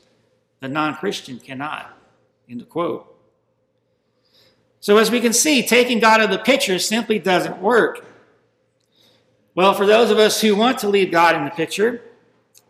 The 0.60 0.68
non 0.68 0.94
Christian 0.94 1.40
cannot. 1.40 1.98
End 2.48 2.62
of 2.62 2.70
quote. 2.70 3.18
So, 4.80 5.00
as 5.00 5.10
we 5.10 5.22
can 5.22 5.34
see, 5.34 5.64
taking 5.64 6.00
God 6.00 6.22
out 6.22 6.26
of 6.26 6.30
the 6.30 6.38
picture 6.38 6.78
simply 6.78 7.18
doesn't 7.18 7.64
work. 7.64 8.06
Well, 9.56 9.74
for 9.74 9.88
those 9.88 10.12
of 10.12 10.20
us 10.20 10.40
who 10.40 10.56
want 10.56 10.78
to 10.80 10.88
leave 10.88 11.12
God 11.12 11.36
in 11.36 11.46
the 11.46 11.52
picture, 11.52 12.04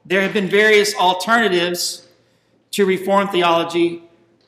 there 0.06 0.22
have 0.22 0.32
been 0.32 0.48
various 0.48 0.96
alternatives 0.96 2.08
to 2.72 2.86
Reformed 2.86 3.32
theology 3.32 4.04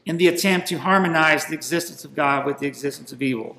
in 0.06 0.15
the 0.15 0.30
attempt 0.30 0.70
to 0.70 0.77
harmonize 0.77 1.48
the 1.48 1.54
existence 1.54 2.06
of 2.06 2.15
God 2.15 2.46
with 2.46 2.60
the 2.60 2.68
existence 2.68 3.12
of 3.12 3.22
evil. 3.22 3.58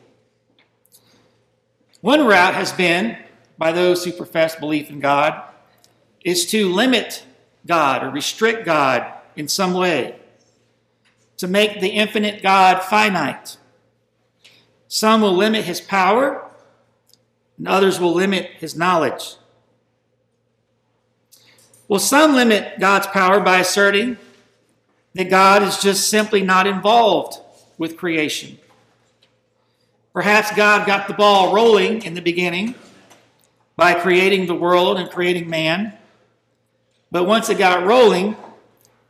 One 2.01 2.27
route 2.27 2.55
has 2.55 2.73
been, 2.73 3.19
by 3.59 3.73
those 3.73 4.05
who 4.05 4.13
profess 4.13 4.55
belief 4.57 4.91
in 4.91 5.01
God, 5.01 5.43
is 6.25 6.47
to 6.47 6.69
limit 6.69 7.25
God 7.67 8.03
or 8.03 8.11
restrict 8.11 8.65
God 8.65 9.13
in 9.37 9.49
some 9.49 9.75
way, 9.75 10.17
to 11.37 11.47
make 11.47 11.81
the 11.81 11.89
infinite 11.89 12.43
God 12.43 12.83
finite. 12.83 13.57
Some 14.89 15.21
will 15.21 15.35
limit 15.35 15.65
his 15.65 15.81
power, 15.81 16.49
and 17.59 17.69
others 17.69 17.99
will 18.01 18.13
limit 18.13 18.51
his 18.59 18.77
knowledge. 18.77 19.37
Well, 21.89 22.01
some 22.01 22.35
limit 22.35 22.81
God's 22.81 23.07
power 23.07 23.41
by 23.41 23.59
asserting 23.59 24.19
that 25.15 25.31
God 25.31 25.63
is 25.63 25.79
just 25.79 26.11
simply 26.11 26.43
not 26.43 26.67
involved 26.67 27.39
with 27.79 27.97
creation. 27.97 28.59
Perhaps 30.13 30.55
God 30.57 30.87
got 30.87 31.09
the 31.09 31.15
ball 31.15 31.55
rolling 31.55 32.03
in 32.03 32.15
the 32.15 32.23
beginning 32.23 32.75
by 33.77 33.95
creating 33.95 34.47
the 34.47 34.55
world 34.55 34.99
and 34.99 35.11
creating 35.11 35.49
man. 35.49 35.97
But 37.11 37.25
once 37.25 37.49
it 37.49 37.59
got 37.59 37.87
rolling, 37.87 38.37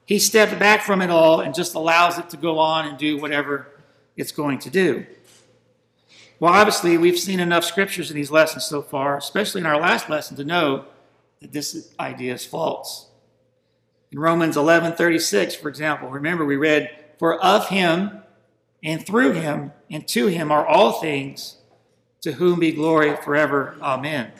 he 0.04 0.18
stepped 0.18 0.58
back 0.58 0.82
from 0.82 1.00
it 1.02 1.11
all 1.11 1.40
and 1.40 1.54
just 1.54 1.75
allows 1.75 2.18
it 2.18 2.28
to 2.30 2.37
go 2.37 2.58
on 2.58 2.87
and 2.87 2.99
do 2.99 3.16
whatever 3.16 3.68
it's 4.16 4.32
going 4.32 4.58
to 4.61 4.70
do. 4.70 5.06
Well, 6.38 6.52
obviously, 6.52 6.99
we've 6.99 7.18
seen 7.18 7.40
enough 7.40 7.64
scriptures 7.64 8.11
in 8.11 8.16
these 8.16 8.30
lessons 8.30 8.64
so 8.64 8.82
far, 8.82 9.16
especially 9.16 9.62
in 9.62 9.66
our 9.66 9.80
last 9.80 10.11
lesson, 10.11 10.37
to 10.37 10.44
know 10.44 10.85
that 11.40 11.52
this 11.52 11.94
idea 11.99 12.35
is 12.35 12.44
false. 12.44 13.08
In 14.12 14.18
Romans 14.18 14.56
11:36, 14.56 15.54
for 15.54 15.68
example, 15.68 16.11
remember 16.11 16.44
we 16.44 16.56
read, 16.56 16.90
"For 17.18 17.42
of 17.42 17.68
him 17.68 18.23
and 18.82 19.04
through 19.04 19.32
him 19.32 19.73
and 19.90 20.06
to 20.08 20.26
him 20.26 20.52
are 20.52 20.66
all 20.66 20.92
things, 20.92 21.56
to 22.20 22.32
whom 22.32 22.61
be 22.61 22.73
glory 22.73 23.16
forever. 23.16 23.76
Amen. 23.80 24.32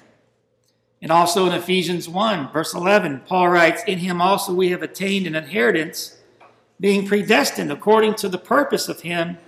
And 1.03 1.13
also 1.13 1.47
in 1.47 1.53
Ephesians 1.53 2.09
1, 2.09 2.53
verse 2.53 2.75
11, 2.75 3.23
Paul 3.27 3.49
writes, 3.49 3.83
In 3.87 3.99
him 3.99 4.21
also 4.21 4.55
we 4.55 4.71
have 4.71 4.83
attained 4.83 5.27
an 5.27 5.35
inheritance, 5.35 6.19
being 6.81 7.07
predestined 7.07 7.71
according 7.71 8.15
to 8.17 8.29
the 8.29 8.39
purpose 8.39 8.89
of 8.89 9.03
him 9.03 9.39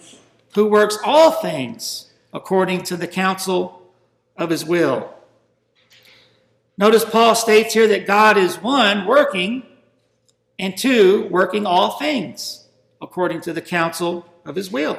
who 0.55 0.67
works 0.67 0.99
all 1.05 1.31
things 1.31 2.11
according 2.33 2.83
to 2.85 2.97
the 2.97 3.09
counsel 3.09 3.83
of 4.37 4.51
his 4.51 4.65
will. 4.65 5.15
Notice 6.77 7.05
Paul 7.05 7.35
states 7.35 7.75
here 7.75 7.89
that 7.89 8.07
God 8.07 8.37
is 8.37 8.63
one, 8.63 9.07
working, 9.07 9.65
and 10.59 10.77
two, 10.77 11.27
working 11.31 11.67
all 11.67 11.99
things 11.99 12.69
according 13.01 13.41
to 13.43 13.53
the 13.53 13.63
counsel 13.63 14.27
of 14.45 14.55
his 14.55 14.71
will. 14.71 14.99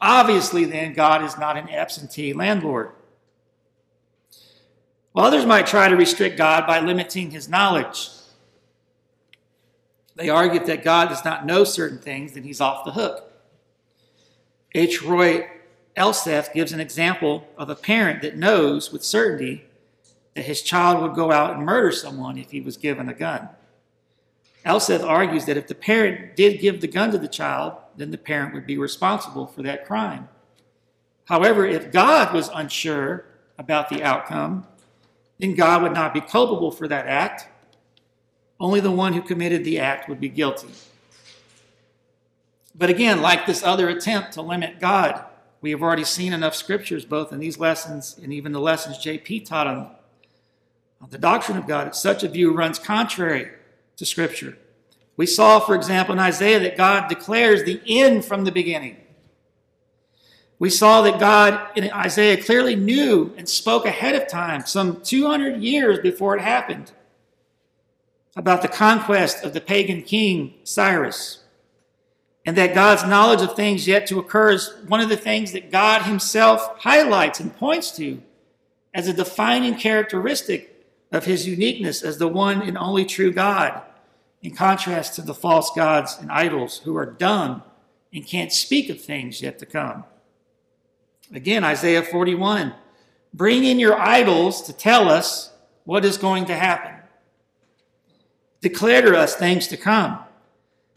Obviously, 0.00 0.64
then, 0.64 0.94
God 0.94 1.22
is 1.22 1.38
not 1.38 1.56
an 1.56 1.68
absentee 1.68 2.32
landlord. 2.32 2.90
Others 5.14 5.44
might 5.44 5.66
try 5.66 5.88
to 5.88 5.96
restrict 5.96 6.38
God 6.38 6.66
by 6.66 6.80
limiting 6.80 7.30
his 7.30 7.48
knowledge. 7.48 8.08
They 10.14 10.28
argue 10.28 10.64
that 10.64 10.84
God 10.84 11.08
does 11.08 11.24
not 11.24 11.46
know 11.46 11.64
certain 11.64 11.98
things, 11.98 12.32
then 12.32 12.42
he's 12.42 12.60
off 12.60 12.84
the 12.84 12.92
hook. 12.92 13.30
H. 14.74 15.02
Roy 15.02 15.48
Elseth 15.96 16.52
gives 16.54 16.72
an 16.72 16.80
example 16.80 17.46
of 17.58 17.68
a 17.68 17.74
parent 17.74 18.22
that 18.22 18.36
knows 18.36 18.90
with 18.90 19.04
certainty 19.04 19.64
that 20.34 20.46
his 20.46 20.62
child 20.62 21.02
would 21.02 21.14
go 21.14 21.30
out 21.30 21.56
and 21.56 21.66
murder 21.66 21.92
someone 21.92 22.38
if 22.38 22.50
he 22.50 22.60
was 22.60 22.78
given 22.78 23.08
a 23.08 23.14
gun. 23.14 23.48
Elseth 24.64 25.02
argues 25.02 25.44
that 25.44 25.56
if 25.56 25.66
the 25.66 25.74
parent 25.74 26.36
did 26.36 26.60
give 26.60 26.80
the 26.80 26.86
gun 26.86 27.10
to 27.10 27.18
the 27.18 27.28
child, 27.28 27.74
then 27.96 28.10
the 28.10 28.18
parent 28.18 28.54
would 28.54 28.66
be 28.66 28.78
responsible 28.78 29.46
for 29.46 29.62
that 29.62 29.84
crime. 29.84 30.28
However, 31.26 31.66
if 31.66 31.92
God 31.92 32.32
was 32.32 32.48
unsure 32.54 33.26
about 33.58 33.88
the 33.88 34.02
outcome, 34.02 34.66
then 35.38 35.54
God 35.54 35.82
would 35.82 35.92
not 35.92 36.14
be 36.14 36.20
culpable 36.20 36.70
for 36.70 36.86
that 36.88 37.06
act. 37.06 37.48
Only 38.60 38.80
the 38.80 38.90
one 38.90 39.12
who 39.12 39.22
committed 39.22 39.64
the 39.64 39.80
act 39.80 40.08
would 40.08 40.20
be 40.20 40.28
guilty. 40.28 40.68
But 42.74 42.90
again, 42.90 43.20
like 43.20 43.46
this 43.46 43.62
other 43.62 43.88
attempt 43.88 44.32
to 44.32 44.42
limit 44.42 44.80
God, 44.80 45.24
we 45.60 45.70
have 45.70 45.82
already 45.82 46.04
seen 46.04 46.32
enough 46.32 46.54
scriptures, 46.54 47.04
both 47.04 47.32
in 47.32 47.38
these 47.38 47.58
lessons 47.58 48.18
and 48.22 48.32
even 48.32 48.52
the 48.52 48.60
lessons 48.60 48.98
JP 48.98 49.46
taught 49.46 49.66
on, 49.66 49.90
on 51.00 51.10
the 51.10 51.18
doctrine 51.18 51.58
of 51.58 51.66
God, 51.66 51.94
such 51.94 52.22
a 52.22 52.28
view 52.28 52.52
runs 52.52 52.78
contrary 52.78 53.50
to 53.96 54.06
Scripture. 54.06 54.56
We 55.16 55.26
saw, 55.26 55.60
for 55.60 55.74
example, 55.74 56.14
in 56.14 56.18
Isaiah 56.18 56.58
that 56.60 56.76
God 56.76 57.08
declares 57.08 57.62
the 57.62 57.80
end 57.86 58.24
from 58.24 58.44
the 58.44 58.52
beginning. 58.52 58.96
We 60.62 60.70
saw 60.70 61.02
that 61.02 61.18
God 61.18 61.76
in 61.76 61.90
Isaiah 61.90 62.40
clearly 62.40 62.76
knew 62.76 63.34
and 63.36 63.48
spoke 63.48 63.84
ahead 63.84 64.14
of 64.14 64.28
time, 64.28 64.64
some 64.64 65.00
200 65.00 65.60
years 65.60 65.98
before 65.98 66.36
it 66.36 66.40
happened, 66.40 66.92
about 68.36 68.62
the 68.62 68.68
conquest 68.68 69.42
of 69.42 69.54
the 69.54 69.60
pagan 69.60 70.02
king 70.02 70.54
Cyrus 70.62 71.42
and 72.46 72.56
that 72.56 72.76
God's 72.76 73.02
knowledge 73.02 73.42
of 73.42 73.56
things 73.56 73.88
yet 73.88 74.06
to 74.06 74.20
occur 74.20 74.52
is 74.52 74.72
one 74.86 75.00
of 75.00 75.08
the 75.08 75.16
things 75.16 75.50
that 75.50 75.72
God 75.72 76.02
Himself 76.02 76.78
highlights 76.78 77.40
and 77.40 77.56
points 77.56 77.90
to 77.96 78.22
as 78.94 79.08
a 79.08 79.12
defining 79.12 79.74
characteristic 79.74 80.86
of 81.10 81.24
His 81.24 81.44
uniqueness 81.44 82.04
as 82.04 82.18
the 82.18 82.28
one 82.28 82.62
and 82.62 82.78
only 82.78 83.04
true 83.04 83.32
God, 83.32 83.82
in 84.42 84.54
contrast 84.54 85.16
to 85.16 85.22
the 85.22 85.34
false 85.34 85.72
gods 85.74 86.18
and 86.20 86.30
idols 86.30 86.82
who 86.84 86.96
are 86.96 87.06
dumb 87.06 87.64
and 88.14 88.24
can't 88.24 88.52
speak 88.52 88.90
of 88.90 89.00
things 89.00 89.42
yet 89.42 89.58
to 89.58 89.66
come. 89.66 90.04
Again, 91.32 91.64
Isaiah 91.64 92.02
41 92.02 92.74
bring 93.34 93.64
in 93.64 93.78
your 93.78 93.98
idols 93.98 94.62
to 94.62 94.72
tell 94.72 95.08
us 95.08 95.50
what 95.84 96.04
is 96.04 96.18
going 96.18 96.44
to 96.46 96.54
happen, 96.54 96.94
declare 98.60 99.02
to 99.02 99.18
us 99.18 99.34
things 99.34 99.66
to 99.68 99.76
come. 99.76 100.18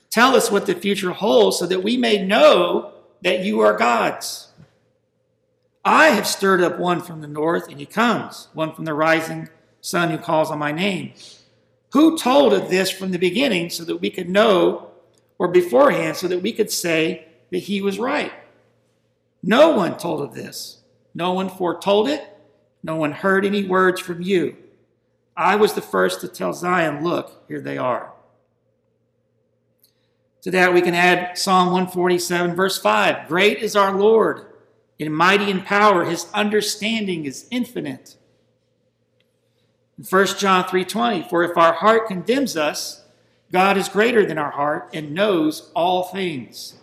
Tell 0.10 0.36
us 0.36 0.52
what 0.52 0.66
the 0.66 0.76
future 0.76 1.12
holds 1.12 1.58
so 1.58 1.66
that 1.66 1.84
we 1.84 1.98
may 1.98 2.26
know 2.26 2.94
that 3.22 3.44
you 3.44 3.62
are 3.62 3.78
God's. 3.78 4.50
I 5.84 6.08
have 6.08 6.28
stirred 6.28 6.62
up 6.62 6.80
one 6.80 7.02
from 7.02 7.22
the 7.22 7.28
north, 7.28 7.70
and 7.70 7.80
he 7.80 7.86
comes, 7.86 8.48
one 8.54 8.74
from 8.74 8.86
the 8.86 8.94
rising 8.94 9.50
sun 9.82 10.10
who 10.10 10.18
calls 10.18 10.50
on 10.50 10.60
my 10.60 10.72
name. 10.72 11.14
Who 11.94 12.18
told 12.18 12.54
of 12.54 12.70
this 12.70 12.90
from 12.90 13.12
the 13.12 13.20
beginning 13.20 13.70
so 13.70 13.84
that 13.86 13.98
we 13.98 14.10
could 14.10 14.30
know, 14.30 14.90
or 15.38 15.48
beforehand, 15.48 16.18
so 16.18 16.28
that 16.28 16.42
we 16.42 16.54
could 16.54 16.72
say 16.72 17.28
that 17.52 17.60
he 17.60 17.82
was 17.82 18.00
right? 18.00 18.32
No 19.48 19.70
one 19.70 19.96
told 20.00 20.22
of 20.22 20.34
this. 20.34 20.80
No 21.14 21.34
one 21.34 21.50
foretold 21.50 22.10
it. 22.10 22.36
No 22.82 22.96
one 22.96 23.12
heard 23.12 23.46
any 23.46 23.64
words 23.64 24.02
from 24.02 24.24
you. 24.24 24.58
I 25.38 25.56
was 25.56 25.74
the 25.74 25.82
first 25.82 26.20
to 26.22 26.28
tell 26.28 26.52
Zion, 26.52 27.04
Look, 27.04 27.44
here 27.48 27.62
they 27.62 27.78
are. 27.78 28.12
To 30.42 30.50
that, 30.50 30.74
we 30.74 30.82
can 30.82 30.96
add 30.96 31.38
Psalm 31.38 31.68
147, 31.68 32.56
verse 32.56 32.80
5. 32.80 33.28
Great 33.28 33.60
is 33.60 33.76
our 33.76 33.96
Lord, 33.96 34.48
and 35.00 35.16
mighty 35.16 35.52
in 35.52 35.62
power. 35.62 36.06
His 36.06 36.26
understanding 36.34 37.26
is 37.26 37.48
infinite. 37.52 38.16
In 40.00 40.06
1 40.06 40.40
John 40.40 40.64
3:20, 40.64 41.30
for 41.30 41.44
if 41.44 41.56
our 41.56 41.74
heart 41.74 42.08
condemns 42.08 42.58
us, 42.58 43.04
God 43.52 43.78
is 43.78 43.90
greater 43.90 44.26
than 44.26 44.40
our 44.40 44.52
heart 44.52 44.90
and 44.92 45.14
knows 45.14 45.72
all 45.76 46.04
things. 46.04 46.76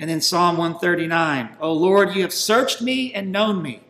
And 0.00 0.10
in 0.10 0.20
Psalm 0.20 0.56
139, 0.56 1.56
O 1.60 1.72
Lord, 1.72 2.14
you 2.14 2.22
have 2.22 2.32
searched 2.32 2.82
me 2.82 3.12
and 3.14 3.30
known 3.30 3.62
me. 3.62 3.80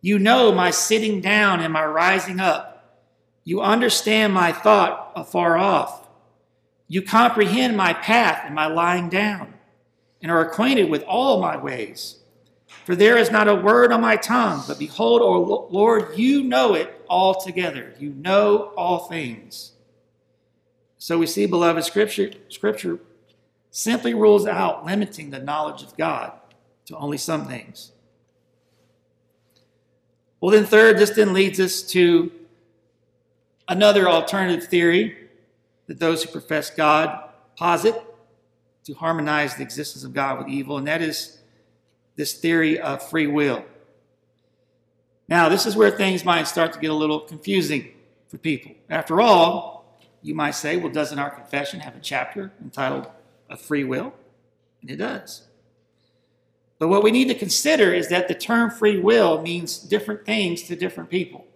You 0.00 0.18
know 0.18 0.52
my 0.52 0.70
sitting 0.70 1.20
down 1.20 1.60
and 1.60 1.72
my 1.72 1.84
rising 1.84 2.40
up. 2.40 3.00
You 3.44 3.60
understand 3.60 4.32
my 4.32 4.52
thought 4.52 5.12
afar 5.16 5.58
off. 5.58 6.08
You 6.88 7.02
comprehend 7.02 7.76
my 7.76 7.92
path 7.92 8.42
and 8.44 8.54
my 8.54 8.66
lying 8.66 9.08
down, 9.08 9.54
and 10.22 10.30
are 10.30 10.44
acquainted 10.44 10.90
with 10.90 11.04
all 11.04 11.40
my 11.40 11.56
ways. 11.56 12.16
For 12.84 12.96
there 12.96 13.16
is 13.16 13.30
not 13.30 13.48
a 13.48 13.54
word 13.54 13.92
on 13.92 14.00
my 14.00 14.16
tongue, 14.16 14.64
but 14.66 14.78
behold, 14.78 15.22
O 15.22 15.68
Lord, 15.70 16.16
you 16.16 16.42
know 16.42 16.74
it 16.74 17.04
altogether. 17.08 17.94
You 17.98 18.10
know 18.10 18.72
all 18.76 19.08
things. 19.08 19.72
So 20.98 21.18
we 21.18 21.26
see, 21.26 21.46
beloved, 21.46 21.84
Scripture, 21.84 22.32
Scripture 22.48 23.00
simply 23.70 24.14
rules 24.14 24.46
out 24.46 24.84
limiting 24.84 25.30
the 25.30 25.38
knowledge 25.38 25.82
of 25.82 25.96
God 25.96 26.32
to 26.86 26.96
only 26.96 27.18
some 27.18 27.46
things. 27.46 27.92
Well, 30.40 30.50
then, 30.50 30.64
third, 30.64 30.98
this 30.98 31.10
then 31.10 31.32
leads 31.32 31.60
us 31.60 31.82
to 31.82 32.32
another 33.68 34.08
alternative 34.08 34.68
theory 34.68 35.28
that 35.86 36.00
those 36.00 36.22
who 36.22 36.30
profess 36.30 36.70
God 36.70 37.30
posit 37.56 37.94
to 38.84 38.94
harmonize 38.94 39.54
the 39.54 39.62
existence 39.62 40.02
of 40.02 40.14
God 40.14 40.38
with 40.38 40.48
evil, 40.48 40.78
and 40.78 40.86
that 40.86 41.02
is 41.02 41.38
this 42.16 42.32
theory 42.34 42.80
of 42.80 43.06
free 43.08 43.26
will. 43.26 43.64
Now, 45.28 45.48
this 45.48 45.66
is 45.66 45.76
where 45.76 45.90
things 45.90 46.24
might 46.24 46.48
start 46.48 46.72
to 46.72 46.80
get 46.80 46.90
a 46.90 46.94
little 46.94 47.20
confusing 47.20 47.92
for 48.28 48.38
people. 48.38 48.72
After 48.88 49.20
all, 49.20 49.98
you 50.22 50.34
might 50.34 50.52
say, 50.52 50.76
well, 50.76 50.92
doesn't 50.92 51.18
our 51.18 51.30
confession 51.30 51.80
have 51.80 51.94
a 51.94 52.00
chapter 52.00 52.50
entitled 52.62 53.06
A 53.50 53.56
Free 53.56 53.84
Will? 53.84 54.14
And 54.80 54.90
it 54.90 54.96
does. 54.96 55.42
But 56.78 56.88
what 56.88 57.02
we 57.02 57.10
need 57.10 57.28
to 57.28 57.34
consider 57.34 57.92
is 57.92 58.08
that 58.08 58.26
the 58.26 58.34
term 58.34 58.70
free 58.70 58.98
will 58.98 59.42
means 59.42 59.78
different 59.78 60.24
things 60.24 60.62
to 60.64 60.74
different 60.74 61.10
people. 61.10 61.46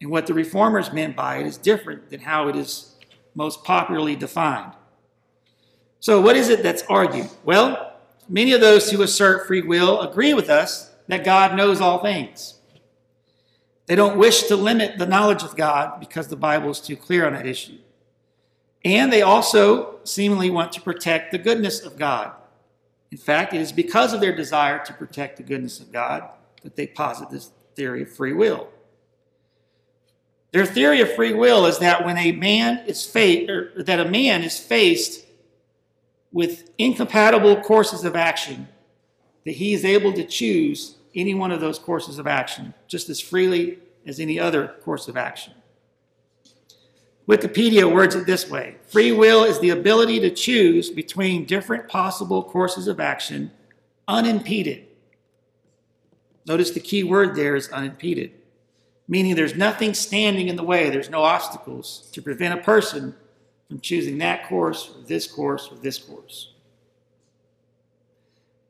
And 0.00 0.10
what 0.10 0.26
the 0.26 0.34
reformers 0.34 0.92
meant 0.92 1.14
by 1.14 1.38
it 1.38 1.46
is 1.46 1.58
different 1.58 2.08
than 2.08 2.20
how 2.20 2.48
it 2.48 2.56
is 2.56 2.96
most 3.34 3.64
popularly 3.64 4.16
defined. 4.16 4.72
So, 6.00 6.20
what 6.20 6.36
is 6.36 6.48
it 6.48 6.62
that's 6.62 6.84
argued? 6.88 7.28
Well, 7.44 7.96
many 8.28 8.52
of 8.52 8.60
those 8.60 8.90
who 8.90 9.02
assert 9.02 9.46
free 9.46 9.60
will 9.60 10.00
agree 10.00 10.32
with 10.32 10.48
us 10.48 10.90
that 11.08 11.24
God 11.24 11.56
knows 11.56 11.80
all 11.80 11.98
things. 11.98 12.54
They 13.86 13.96
don't 13.96 14.18
wish 14.18 14.44
to 14.44 14.56
limit 14.56 14.98
the 14.98 15.06
knowledge 15.06 15.42
of 15.42 15.56
God 15.56 15.98
because 15.98 16.28
the 16.28 16.36
Bible 16.36 16.70
is 16.70 16.80
too 16.80 16.96
clear 16.96 17.26
on 17.26 17.32
that 17.32 17.46
issue. 17.46 17.78
And 18.84 19.12
they 19.12 19.22
also 19.22 19.98
seemingly 20.04 20.50
want 20.50 20.72
to 20.72 20.80
protect 20.80 21.32
the 21.32 21.38
goodness 21.38 21.80
of 21.80 21.98
God. 21.98 22.32
In 23.10 23.18
fact, 23.18 23.54
it 23.54 23.60
is 23.60 23.72
because 23.72 24.12
of 24.12 24.20
their 24.20 24.34
desire 24.34 24.84
to 24.84 24.92
protect 24.92 25.36
the 25.36 25.42
goodness 25.42 25.80
of 25.80 25.92
God 25.92 26.28
that 26.62 26.76
they 26.76 26.86
posit 26.86 27.30
this 27.30 27.50
theory 27.74 28.02
of 28.02 28.12
free 28.12 28.32
will. 28.32 28.68
Their 30.52 30.66
theory 30.66 31.00
of 31.00 31.12
free 31.14 31.34
will 31.34 31.66
is 31.66 31.78
that 31.78 32.04
when 32.04 32.16
a 32.16 32.32
man 32.32 32.86
is 32.86 33.04
faced, 33.04 33.50
or 33.50 33.82
that 33.82 34.00
a 34.00 34.08
man 34.08 34.42
is 34.42 34.58
faced 34.58 35.26
with 36.32 36.70
incompatible 36.78 37.60
courses 37.60 38.04
of 38.04 38.16
action, 38.16 38.68
that 39.44 39.52
he 39.52 39.74
is 39.74 39.84
able 39.84 40.12
to 40.12 40.24
choose 40.24 40.96
any 41.14 41.34
one 41.34 41.50
of 41.50 41.60
those 41.60 41.78
courses 41.78 42.18
of 42.18 42.26
action 42.26 42.74
just 42.86 43.08
as 43.08 43.20
freely 43.20 43.78
as 44.06 44.20
any 44.20 44.38
other 44.38 44.68
course 44.82 45.08
of 45.08 45.16
action. 45.16 45.52
Wikipedia 47.28 47.92
words 47.92 48.14
it 48.14 48.26
this 48.26 48.48
way 48.48 48.76
Free 48.88 49.12
will 49.12 49.44
is 49.44 49.60
the 49.60 49.70
ability 49.70 50.20
to 50.20 50.30
choose 50.30 50.90
between 50.90 51.44
different 51.44 51.88
possible 51.88 52.42
courses 52.42 52.88
of 52.88 53.00
action 53.00 53.50
unimpeded. 54.06 54.86
Notice 56.46 56.70
the 56.70 56.80
key 56.80 57.04
word 57.04 57.36
there 57.36 57.54
is 57.54 57.68
unimpeded 57.68 58.32
meaning 59.08 59.34
there's 59.34 59.56
nothing 59.56 59.94
standing 59.94 60.48
in 60.48 60.56
the 60.56 60.62
way, 60.62 60.90
there's 60.90 61.08
no 61.08 61.22
obstacles 61.22 62.08
to 62.12 62.20
prevent 62.20 62.58
a 62.58 62.62
person 62.62 63.14
from 63.66 63.80
choosing 63.80 64.18
that 64.18 64.46
course 64.46 64.90
or 64.94 65.02
this 65.06 65.26
course 65.26 65.68
or 65.72 65.76
this 65.76 65.98
course. 65.98 66.52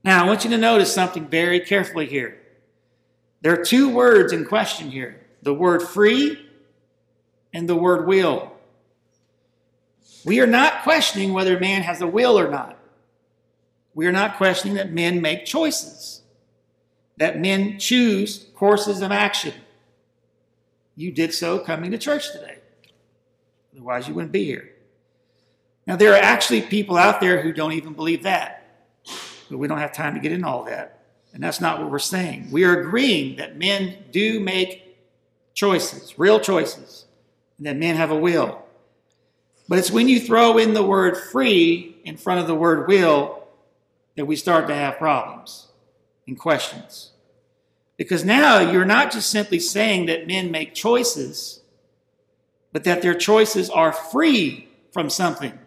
Now, 0.04 0.24
I 0.24 0.26
want 0.26 0.44
you 0.44 0.50
to 0.50 0.58
notice 0.58 0.94
something 0.94 1.26
very 1.26 1.60
carefully 1.60 2.06
here. 2.06 2.40
There 3.42 3.52
are 3.52 3.64
two 3.64 3.88
words 3.88 4.32
in 4.32 4.46
question 4.46 4.90
here 4.90 5.24
the 5.42 5.54
word 5.54 5.82
free 5.82 6.47
and 7.58 7.68
the 7.68 7.76
word 7.76 8.06
will. 8.06 8.52
We 10.24 10.40
are 10.40 10.46
not 10.46 10.84
questioning 10.84 11.32
whether 11.32 11.58
man 11.58 11.82
has 11.82 12.00
a 12.00 12.06
will 12.06 12.38
or 12.38 12.48
not. 12.48 12.78
We 13.94 14.06
are 14.06 14.12
not 14.12 14.36
questioning 14.36 14.76
that 14.76 14.92
men 14.92 15.20
make 15.20 15.44
choices, 15.44 16.22
that 17.16 17.40
men 17.40 17.78
choose 17.78 18.46
courses 18.54 19.02
of 19.02 19.10
action 19.10 19.54
you 20.98 21.12
did 21.12 21.32
so 21.32 21.60
coming 21.60 21.92
to 21.92 21.98
church 21.98 22.32
today. 22.32 22.58
Otherwise, 23.72 24.08
you 24.08 24.14
wouldn't 24.14 24.32
be 24.32 24.44
here. 24.44 24.70
Now, 25.86 25.94
there 25.94 26.12
are 26.12 26.20
actually 26.20 26.62
people 26.62 26.96
out 26.96 27.20
there 27.20 27.40
who 27.40 27.52
don't 27.52 27.72
even 27.72 27.92
believe 27.92 28.24
that. 28.24 28.64
but 29.48 29.58
we 29.58 29.68
don't 29.68 29.78
have 29.78 29.92
time 29.92 30.14
to 30.14 30.20
get 30.20 30.32
into 30.32 30.46
all 30.46 30.64
that. 30.64 31.04
And 31.32 31.42
that's 31.42 31.60
not 31.60 31.80
what 31.80 31.90
we're 31.90 32.00
saying. 32.00 32.48
We 32.50 32.64
are 32.64 32.80
agreeing 32.80 33.36
that 33.36 33.56
men 33.56 33.96
do 34.10 34.40
make 34.40 34.88
choices, 35.54 36.18
real 36.18 36.40
choices, 36.40 37.04
that 37.60 37.76
men 37.76 37.96
have 37.96 38.10
a 38.10 38.16
will. 38.16 38.64
But 39.68 39.78
it's 39.78 39.90
when 39.90 40.08
you 40.08 40.20
throw 40.20 40.58
in 40.58 40.74
the 40.74 40.82
word 40.82 41.16
free 41.16 41.96
in 42.04 42.16
front 42.16 42.40
of 42.40 42.46
the 42.46 42.54
word 42.54 42.88
will 42.88 43.44
that 44.16 44.26
we 44.26 44.36
start 44.36 44.66
to 44.68 44.74
have 44.74 44.98
problems 44.98 45.68
and 46.26 46.38
questions. 46.38 47.12
Because 47.96 48.24
now 48.24 48.58
you're 48.58 48.84
not 48.84 49.12
just 49.12 49.30
simply 49.30 49.58
saying 49.58 50.06
that 50.06 50.26
men 50.26 50.50
make 50.50 50.72
choices, 50.72 51.60
but 52.72 52.84
that 52.84 53.02
their 53.02 53.14
choices 53.14 53.68
are 53.68 53.92
free 53.92 54.68
from 54.92 55.10
something, 55.10 55.58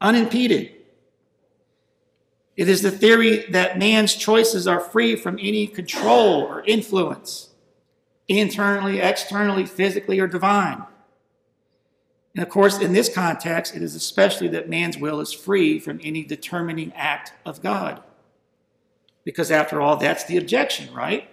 unimpeded. 0.00 0.72
It 2.56 2.68
is 2.68 2.82
the 2.82 2.90
theory 2.90 3.46
that 3.50 3.78
man's 3.78 4.14
choices 4.14 4.66
are 4.66 4.80
free 4.80 5.14
from 5.14 5.38
any 5.38 5.66
control 5.66 6.42
or 6.42 6.64
influence, 6.64 7.50
internally, 8.28 9.00
externally, 9.00 9.66
physically, 9.66 10.18
or 10.20 10.26
divine. 10.26 10.84
And 12.34 12.42
of 12.42 12.50
course, 12.50 12.78
in 12.78 12.92
this 12.92 13.12
context, 13.12 13.74
it 13.74 13.82
is 13.82 13.94
especially 13.94 14.48
that 14.48 14.68
man's 14.68 14.98
will 14.98 15.20
is 15.20 15.32
free 15.32 15.78
from 15.78 16.00
any 16.02 16.22
determining 16.22 16.92
act 16.94 17.32
of 17.46 17.62
God. 17.62 18.02
Because 19.24 19.50
after 19.50 19.80
all, 19.80 19.96
that's 19.96 20.24
the 20.24 20.36
objection, 20.36 20.92
right? 20.92 21.30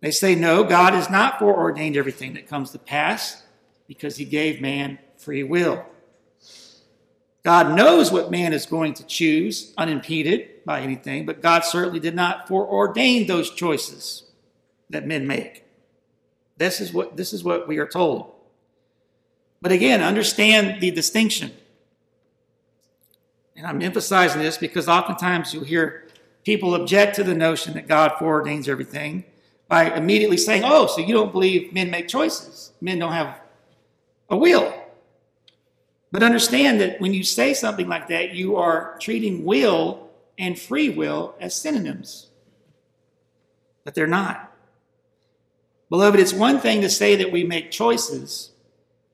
They 0.00 0.10
say, 0.10 0.34
no, 0.34 0.64
God 0.64 0.94
has 0.94 1.10
not 1.10 1.38
foreordained 1.38 1.96
everything 1.96 2.32
that 2.34 2.48
comes 2.48 2.70
to 2.70 2.78
pass 2.78 3.42
because 3.86 4.16
he 4.16 4.24
gave 4.24 4.60
man 4.60 4.98
free 5.18 5.42
will. 5.42 5.84
God 7.42 7.74
knows 7.74 8.10
what 8.10 8.30
man 8.30 8.52
is 8.52 8.66
going 8.66 8.94
to 8.94 9.04
choose, 9.04 9.72
unimpeded 9.76 10.64
by 10.64 10.80
anything, 10.80 11.26
but 11.26 11.42
God 11.42 11.64
certainly 11.64 12.00
did 12.00 12.14
not 12.14 12.46
foreordain 12.48 13.26
those 13.26 13.50
choices 13.50 14.24
that 14.88 15.06
men 15.06 15.26
make. 15.26 15.64
This 16.60 16.82
is 16.82 16.92
what, 16.92 17.16
this 17.16 17.32
is 17.32 17.42
what 17.42 17.66
we 17.66 17.78
are 17.78 17.86
told. 17.86 18.34
But 19.62 19.72
again, 19.72 20.02
understand 20.02 20.82
the 20.82 20.90
distinction. 20.90 21.52
And 23.56 23.66
I'm 23.66 23.80
emphasizing 23.80 24.42
this 24.42 24.58
because 24.58 24.86
oftentimes 24.86 25.54
you'll 25.54 25.64
hear 25.64 26.06
people 26.44 26.74
object 26.74 27.16
to 27.16 27.24
the 27.24 27.34
notion 27.34 27.72
that 27.74 27.88
God 27.88 28.12
foreordains 28.18 28.68
everything 28.68 29.24
by 29.68 29.90
immediately 29.90 30.36
saying, 30.36 30.62
oh, 30.66 30.86
so 30.86 31.00
you 31.00 31.14
don't 31.14 31.32
believe 31.32 31.72
men 31.72 31.88
make 31.90 32.08
choices. 32.08 32.72
Men 32.78 32.98
don't 32.98 33.12
have 33.12 33.40
a 34.28 34.36
will. 34.36 34.70
But 36.12 36.22
understand 36.22 36.78
that 36.82 37.00
when 37.00 37.14
you 37.14 37.24
say 37.24 37.54
something 37.54 37.88
like 37.88 38.08
that, 38.08 38.34
you 38.34 38.56
are 38.56 38.98
treating 39.00 39.46
will 39.46 40.10
and 40.36 40.58
free 40.58 40.90
will 40.90 41.34
as 41.40 41.54
synonyms. 41.54 42.28
But 43.82 43.94
they're 43.94 44.06
not. 44.06 44.49
Beloved, 45.90 46.20
it's 46.20 46.32
one 46.32 46.60
thing 46.60 46.80
to 46.80 46.88
say 46.88 47.16
that 47.16 47.32
we 47.32 47.44
make 47.44 47.70
choices, 47.70 48.52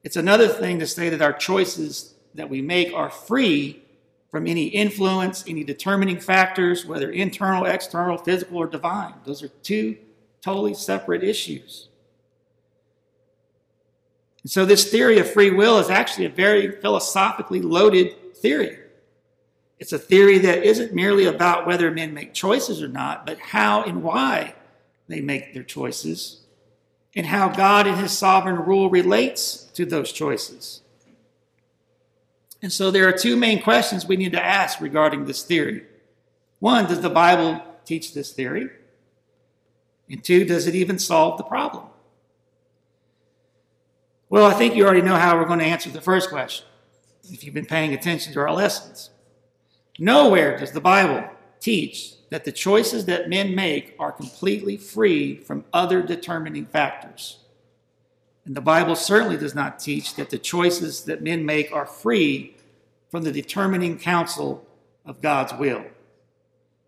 it's 0.03 0.15
another 0.15 0.47
thing 0.47 0.79
to 0.79 0.87
say 0.87 1.09
that 1.09 1.21
our 1.21 1.33
choices 1.33 2.13
that 2.35 2.49
we 2.49 2.61
make 2.61 2.93
are 2.93 3.09
free 3.09 3.83
from 4.31 4.47
any 4.47 4.67
influence, 4.67 5.43
any 5.47 5.63
determining 5.63 6.19
factors, 6.19 6.85
whether 6.85 7.11
internal, 7.11 7.65
external, 7.65 8.17
physical, 8.17 8.57
or 8.57 8.67
divine. 8.67 9.15
Those 9.25 9.43
are 9.43 9.49
two 9.63 9.97
totally 10.41 10.75
separate 10.75 11.23
issues. 11.23 11.89
And 14.43 14.51
so, 14.51 14.63
this 14.63 14.89
theory 14.89 15.19
of 15.19 15.29
free 15.29 15.49
will 15.49 15.79
is 15.79 15.89
actually 15.89 16.25
a 16.25 16.29
very 16.29 16.79
philosophically 16.79 17.61
loaded 17.61 18.35
theory. 18.35 18.77
It's 19.79 19.93
a 19.93 19.99
theory 19.99 20.37
that 20.39 20.63
isn't 20.63 20.93
merely 20.93 21.25
about 21.25 21.67
whether 21.67 21.91
men 21.91 22.13
make 22.13 22.33
choices 22.33 22.81
or 22.81 22.87
not, 22.87 23.25
but 23.25 23.39
how 23.39 23.83
and 23.83 24.03
why 24.03 24.55
they 25.07 25.21
make 25.21 25.53
their 25.53 25.63
choices 25.63 26.43
and 27.17 27.25
how 27.25 27.49
God 27.49 27.87
in 27.87 27.95
his 27.95 28.15
sovereign 28.15 28.57
rule 28.57 28.91
relates 28.91 29.63
to 29.73 29.87
those 29.87 30.11
choices. 30.11 30.81
And 32.61 32.71
so 32.71 32.91
there 32.91 33.07
are 33.09 33.11
two 33.11 33.35
main 33.35 33.59
questions 33.59 34.05
we 34.05 34.17
need 34.17 34.33
to 34.33 34.43
ask 34.43 34.79
regarding 34.79 35.25
this 35.25 35.41
theory. 35.41 35.83
One, 36.59 36.85
does 36.85 37.01
the 37.01 37.09
Bible 37.09 37.59
teach 37.85 38.13
this 38.13 38.31
theory? 38.33 38.69
And 40.07 40.23
two, 40.23 40.45
does 40.45 40.67
it 40.67 40.75
even 40.75 40.99
solve 40.99 41.39
the 41.39 41.43
problem? 41.43 41.85
Well, 44.29 44.45
I 44.45 44.53
think 44.53 44.75
you 44.75 44.85
already 44.85 45.01
know 45.01 45.15
how 45.15 45.37
we're 45.37 45.45
going 45.45 45.59
to 45.59 45.65
answer 45.65 45.89
the 45.89 46.01
first 46.01 46.29
question 46.29 46.67
if 47.31 47.43
you've 47.43 47.53
been 47.53 47.65
paying 47.65 47.95
attention 47.95 48.31
to 48.33 48.39
our 48.41 48.53
lessons. 48.53 49.09
Nowhere 49.97 50.55
does 50.55 50.71
the 50.71 50.81
Bible 50.81 51.27
teach 51.59 52.13
that 52.29 52.45
the 52.45 52.51
choices 52.51 53.05
that 53.05 53.29
men 53.29 53.55
make 53.55 53.95
are 53.99 54.11
completely 54.11 54.77
free 54.77 55.37
from 55.37 55.63
other 55.73 56.01
determining 56.01 56.65
factors. 56.65 57.39
And 58.45 58.55
the 58.55 58.61
Bible 58.61 58.95
certainly 58.95 59.37
does 59.37 59.55
not 59.55 59.79
teach 59.79 60.15
that 60.15 60.29
the 60.29 60.37
choices 60.37 61.03
that 61.05 61.21
men 61.21 61.45
make 61.45 61.71
are 61.71 61.85
free 61.85 62.55
from 63.09 63.23
the 63.23 63.31
determining 63.31 63.97
counsel 63.97 64.65
of 65.05 65.21
God's 65.21 65.53
will. 65.53 65.83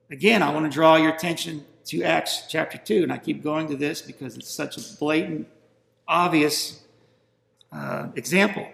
Again, 0.10 0.42
I 0.42 0.52
want 0.52 0.66
to 0.66 0.72
draw 0.72 0.96
your 0.96 1.14
attention 1.14 1.66
to 1.86 2.04
Acts 2.04 2.44
chapter 2.50 2.78
2, 2.78 3.04
and 3.04 3.12
I 3.12 3.18
keep 3.18 3.44
going 3.44 3.68
to 3.68 3.76
this 3.76 4.02
because 4.02 4.38
it's 4.38 4.50
such 4.50 4.78
a 4.78 4.98
blatant, 5.00 5.48
obvious 6.08 6.84
uh, 7.72 8.08
example. 8.16 8.68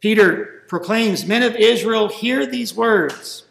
Peter 0.00 0.64
proclaims, 0.68 1.24
Men 1.24 1.42
of 1.42 1.56
Israel, 1.56 2.08
hear 2.08 2.44
these 2.46 2.74
words. 2.74 3.44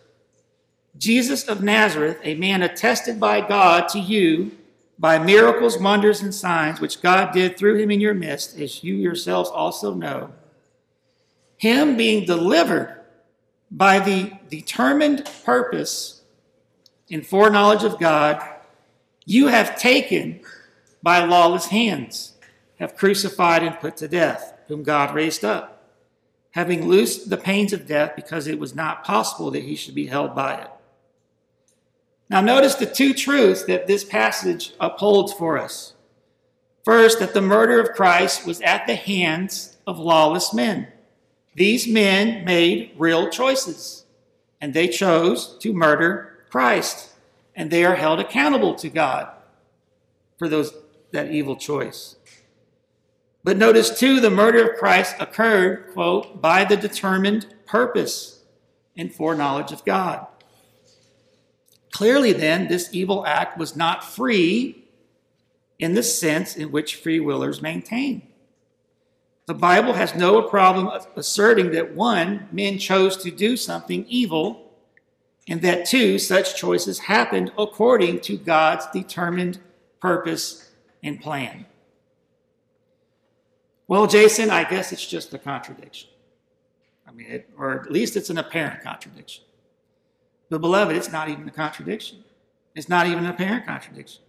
Jesus 0.97 1.47
of 1.47 1.63
Nazareth, 1.63 2.19
a 2.23 2.36
man 2.36 2.62
attested 2.62 3.19
by 3.19 3.41
God 3.41 3.89
to 3.89 3.99
you 3.99 4.51
by 4.99 5.17
miracles, 5.17 5.77
wonders, 5.77 6.21
and 6.21 6.34
signs 6.34 6.79
which 6.79 7.01
God 7.01 7.34
did 7.34 7.58
through 7.58 7.77
him 7.77 7.89
in 7.89 7.99
your 7.99 8.13
midst, 8.13 8.58
as 8.60 8.84
you 8.84 8.95
yourselves 8.95 9.49
also 9.49 9.93
know, 9.93 10.32
him 11.58 11.97
being 11.97 12.25
delivered 12.25 13.01
by 13.71 13.99
the 13.99 14.32
determined 14.49 15.29
purpose 15.43 16.21
and 17.10 17.25
foreknowledge 17.25 17.84
of 17.84 17.99
God, 17.99 18.41
you 19.25 19.47
have 19.47 19.79
taken 19.79 20.41
by 21.01 21.23
lawless 21.23 21.67
hands, 21.67 22.34
have 22.79 22.95
crucified 22.95 23.63
and 23.63 23.79
put 23.79 23.97
to 23.97 24.08
death, 24.08 24.53
whom 24.67 24.84
God 24.84 25.15
raised 25.15 25.43
up, 25.43 25.89
having 26.51 26.88
loosed 26.88 27.29
the 27.29 27.38
pains 27.38 27.73
of 27.73 27.88
death 27.88 28.15
because 28.15 28.47
it 28.47 28.60
was 28.60 28.75
not 28.75 29.03
possible 29.03 29.49
that 29.51 29.63
he 29.63 29.75
should 29.75 29.95
be 29.95 30.08
held 30.08 30.36
by 30.36 30.56
it. 30.62 30.69
Now, 32.34 32.41
notice 32.41 32.74
the 32.74 32.88
two 32.88 33.13
truths 33.13 33.65
that 33.65 33.86
this 33.86 34.04
passage 34.04 34.74
upholds 34.80 35.32
for 35.32 35.60
us. 35.60 35.93
First, 36.84 37.19
that 37.19 37.36
the 37.36 37.43
murder 37.43 37.80
of 37.80 37.93
Christ 37.93 38.48
was 38.48 38.60
at 38.62 38.88
the 38.88 38.96
hands 38.96 39.78
of 39.86 40.00
lawless 40.00 40.52
men. 40.52 40.88
These 41.54 41.88
men 41.88 42.43
made 42.43 42.96
real 42.98 43.30
choices, 43.30 44.06
and 44.60 44.74
they 44.74 44.88
chose 44.88 45.60
to 45.60 45.74
murder 45.74 46.39
Christ, 46.50 47.12
and 47.56 47.69
they 47.69 47.86
are 47.86 47.93
held 47.93 48.19
accountable 48.19 48.74
to 48.78 48.89
God 48.89 49.30
for 50.39 50.50
those, 50.50 50.74
that 51.12 51.30
evil 51.30 51.56
choice. 51.56 52.15
But 53.43 53.58
notice 53.58 54.00
too, 54.00 54.19
the 54.19 54.32
murder 54.32 54.72
of 54.72 54.80
Christ 54.80 55.17
occurred, 55.19 55.93
quote, 55.93 56.41
by 56.41 56.65
the 56.65 56.78
determined 56.78 57.46
purpose 57.67 58.39
and 58.98 59.13
foreknowledge 59.13 59.72
of 59.72 59.86
God. 59.86 60.26
Clearly, 61.93 62.34
then, 62.34 62.67
this 62.67 62.89
evil 62.91 63.23
act 63.27 63.56
was 63.56 63.75
not 63.75 64.03
free 64.03 64.84
in 65.77 65.93
the 65.93 66.01
sense 66.01 66.56
in 66.56 66.71
which 66.71 66.95
free 66.95 67.19
willers 67.19 67.62
maintain. 67.62 68.23
The 69.45 69.53
Bible 69.53 69.93
has 69.93 70.15
no 70.15 70.41
problem 70.41 70.89
asserting 71.15 71.69
that 71.71 71.93
one, 71.93 72.47
men 72.51 72.79
chose 72.79 73.15
to 73.17 73.29
do 73.29 73.56
something 73.56 74.06
evil, 74.08 74.71
and 75.47 75.62
that 75.62 75.86
two, 75.86 76.17
such 76.17 76.56
choices 76.56 76.97
happened 76.97 77.51
according 77.60 78.21
to 78.21 78.38
God's 78.38 78.88
determined 78.91 79.60
purpose 79.99 80.71
and 81.03 81.21
plan. 81.21 81.67
Well, 83.88 84.08
Jason, 84.08 84.49
I 84.49 84.63
guess 84.63 84.91
it's 84.91 85.06
just 85.06 85.32
a 85.36 85.38
contradiction. 85.38 86.10
I 87.08 87.12
mean, 87.12 87.27
it, 87.27 87.49
or 87.56 87.82
at 87.82 87.91
least 87.91 88.15
it's 88.15 88.32
an 88.32 88.39
apparent 88.39 88.82
contradiction. 88.82 89.43
But, 90.54 90.62
beloved, 90.62 90.96
it's 90.96 91.12
not 91.12 91.30
even 91.30 91.48
a 91.48 91.52
contradiction. 91.52 92.24
It's 92.76 92.88
not 92.88 93.08
even 93.08 93.26
an 93.26 93.32
apparent 93.32 93.66
contradiction. 93.66 94.22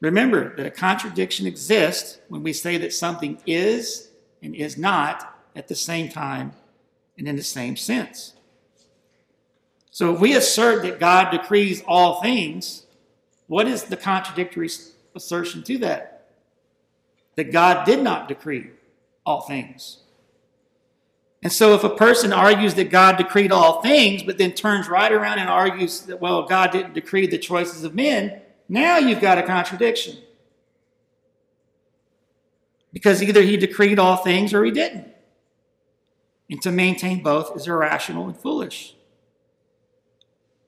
Remember 0.00 0.56
that 0.56 0.64
a 0.64 0.70
contradiction 0.70 1.46
exists 1.46 2.18
when 2.28 2.42
we 2.42 2.54
say 2.54 2.78
that 2.78 2.94
something 2.94 3.38
is 3.44 4.08
and 4.42 4.54
is 4.54 4.78
not 4.78 5.38
at 5.54 5.68
the 5.68 5.74
same 5.74 6.08
time 6.08 6.54
and 7.18 7.28
in 7.28 7.36
the 7.36 7.42
same 7.42 7.76
sense. 7.76 8.32
So 9.90 10.14
if 10.14 10.20
we 10.20 10.34
assert 10.34 10.82
that 10.84 10.98
God 10.98 11.30
decrees 11.30 11.82
all 11.86 12.22
things, 12.22 12.86
what 13.46 13.68
is 13.68 13.82
the 13.82 13.98
contradictory 13.98 14.70
assertion 15.14 15.62
to 15.64 15.76
that? 15.80 16.30
That 17.36 17.52
God 17.52 17.84
did 17.84 18.02
not 18.02 18.28
decree 18.28 18.70
all 19.26 19.42
things. 19.42 20.03
And 21.44 21.52
so, 21.52 21.74
if 21.74 21.84
a 21.84 21.90
person 21.90 22.32
argues 22.32 22.74
that 22.76 22.90
God 22.90 23.18
decreed 23.18 23.52
all 23.52 23.82
things, 23.82 24.22
but 24.22 24.38
then 24.38 24.52
turns 24.52 24.88
right 24.88 25.12
around 25.12 25.38
and 25.38 25.50
argues 25.50 26.00
that, 26.02 26.18
well, 26.18 26.44
God 26.44 26.72
didn't 26.72 26.94
decree 26.94 27.26
the 27.26 27.36
choices 27.36 27.84
of 27.84 27.94
men, 27.94 28.40
now 28.66 28.96
you've 28.96 29.20
got 29.20 29.36
a 29.36 29.42
contradiction. 29.42 30.16
Because 32.94 33.22
either 33.22 33.42
he 33.42 33.58
decreed 33.58 33.98
all 33.98 34.16
things 34.16 34.54
or 34.54 34.64
he 34.64 34.70
didn't. 34.70 35.06
And 36.48 36.62
to 36.62 36.72
maintain 36.72 37.22
both 37.22 37.54
is 37.54 37.68
irrational 37.68 38.26
and 38.26 38.36
foolish. 38.36 38.94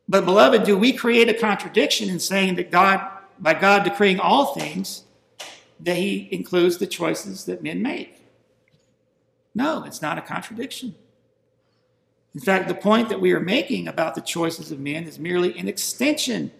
But, 0.06 0.26
beloved, 0.26 0.64
do 0.64 0.76
we 0.76 0.92
create 0.92 1.30
a 1.30 1.34
contradiction 1.34 2.10
in 2.10 2.20
saying 2.20 2.56
that 2.56 2.70
God, 2.70 3.00
by 3.38 3.54
God 3.54 3.84
decreeing 3.84 4.20
all 4.20 4.54
things, 4.54 5.04
that 5.80 5.96
he 5.96 6.28
includes 6.30 6.76
the 6.76 6.86
choices 6.86 7.46
that 7.46 7.62
men 7.62 7.80
make? 7.80 8.25
No, 9.56 9.84
it's 9.84 10.02
not 10.02 10.18
a 10.18 10.20
contradiction. 10.20 10.94
In 12.34 12.42
fact, 12.42 12.68
the 12.68 12.74
point 12.74 13.08
that 13.08 13.22
we 13.22 13.32
are 13.32 13.40
making 13.40 13.88
about 13.88 14.14
the 14.14 14.20
choices 14.20 14.70
of 14.70 14.78
men 14.78 15.04
is 15.04 15.18
merely 15.18 15.58
an 15.58 15.66
extension 15.66 16.52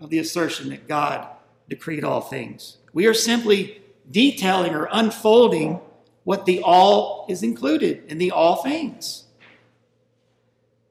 of 0.00 0.10
the 0.10 0.20
assertion 0.20 0.68
that 0.68 0.86
God 0.86 1.26
decreed 1.68 2.04
all 2.04 2.20
things. 2.20 2.76
We 2.92 3.06
are 3.06 3.14
simply 3.14 3.82
detailing 4.08 4.72
or 4.72 4.88
unfolding 4.92 5.80
what 6.22 6.46
the 6.46 6.62
all 6.62 7.26
is 7.28 7.42
included 7.42 8.04
in 8.06 8.18
the 8.18 8.30
all 8.30 8.62
things. 8.62 9.24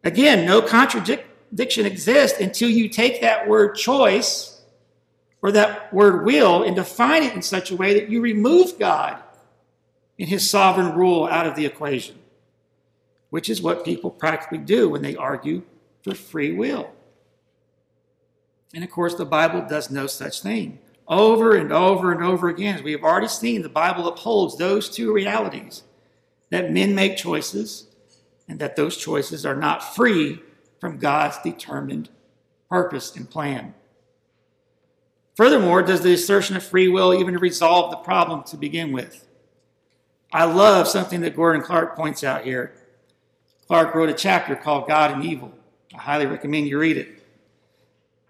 Again, 0.04 0.46
no 0.46 0.62
contradiction 0.62 1.86
exists 1.86 2.42
until 2.42 2.70
you 2.70 2.90
take 2.90 3.22
that 3.22 3.48
word 3.48 3.76
choice 3.76 4.62
or 5.42 5.54
that 5.54 5.94
word 5.94 6.26
will 6.26 6.64
and 6.64 6.76
define 6.76 7.24
it 7.24 7.34
in 7.34 7.42
such 7.42 7.72
a 7.72 7.76
way 7.78 7.94
that 7.94 8.10
you 8.10 8.20
remove 8.20 8.78
God 8.78 9.24
in 10.18 10.28
his 10.28 10.50
sovereign 10.50 10.96
rule 10.96 11.26
out 11.26 11.46
of 11.46 11.56
the 11.56 11.66
equation, 11.66 12.18
which 13.30 13.50
is 13.50 13.62
what 13.62 13.86
people 13.86 14.10
practically 14.10 14.58
do 14.58 14.90
when 14.90 15.02
they 15.02 15.16
argue 15.16 15.64
for 16.04 16.16
free 16.16 16.52
will. 16.52 16.92
And 18.74 18.84
of 18.84 18.90
course, 18.90 19.16
the 19.16 19.26
Bible 19.26 19.66
does 19.68 19.92
no 19.92 20.08
such 20.08 20.42
thing. 20.42 20.80
Over 21.08 21.56
and 21.56 21.72
over 21.72 22.12
and 22.12 22.24
over 22.24 22.50
again, 22.50 22.76
as 22.76 22.84
we 22.84 22.92
have 22.92 23.04
already 23.04 23.30
seen, 23.30 23.62
the 23.62 23.70
Bible 23.70 24.08
upholds 24.08 24.58
those 24.58 24.90
two 24.90 25.14
realities 25.14 25.84
that 26.50 26.72
men 26.72 26.96
make 26.96 27.16
choices 27.16 27.88
and 28.48 28.60
that 28.60 28.76
those 28.76 28.98
choices 28.98 29.46
are 29.46 29.56
not 29.56 29.96
free 29.96 30.42
from 30.80 30.98
God's 30.98 31.38
determined 31.44 32.10
purpose 32.70 33.16
and 33.16 33.30
plan. 33.30 33.74
Furthermore, 35.36 35.84
does 35.84 36.02
the 36.02 36.14
assertion 36.14 36.56
of 36.58 36.64
free 36.64 36.88
will 36.88 37.14
even 37.14 37.38
resolve 37.38 37.92
the 37.92 37.98
problem 37.98 38.44
to 38.46 38.58
begin 38.58 38.92
with? 38.92 39.27
I 40.32 40.46
love 40.46 40.88
something 40.88 41.22
that 41.22 41.36
Gordon 41.36 41.62
Clark 41.62 41.96
points 41.96 42.24
out 42.24 42.44
here. 42.44 42.74
Clark 43.68 43.96
wrote 43.96 44.10
a 44.10 44.14
chapter 44.14 44.56
called 44.56 44.88
God 44.88 45.12
and 45.12 45.24
Evil. 45.24 45.54
I 45.94 45.98
highly 46.00 46.26
recommend 46.26 46.68
you 46.68 46.80
read 46.80 46.98
it. 46.98 47.24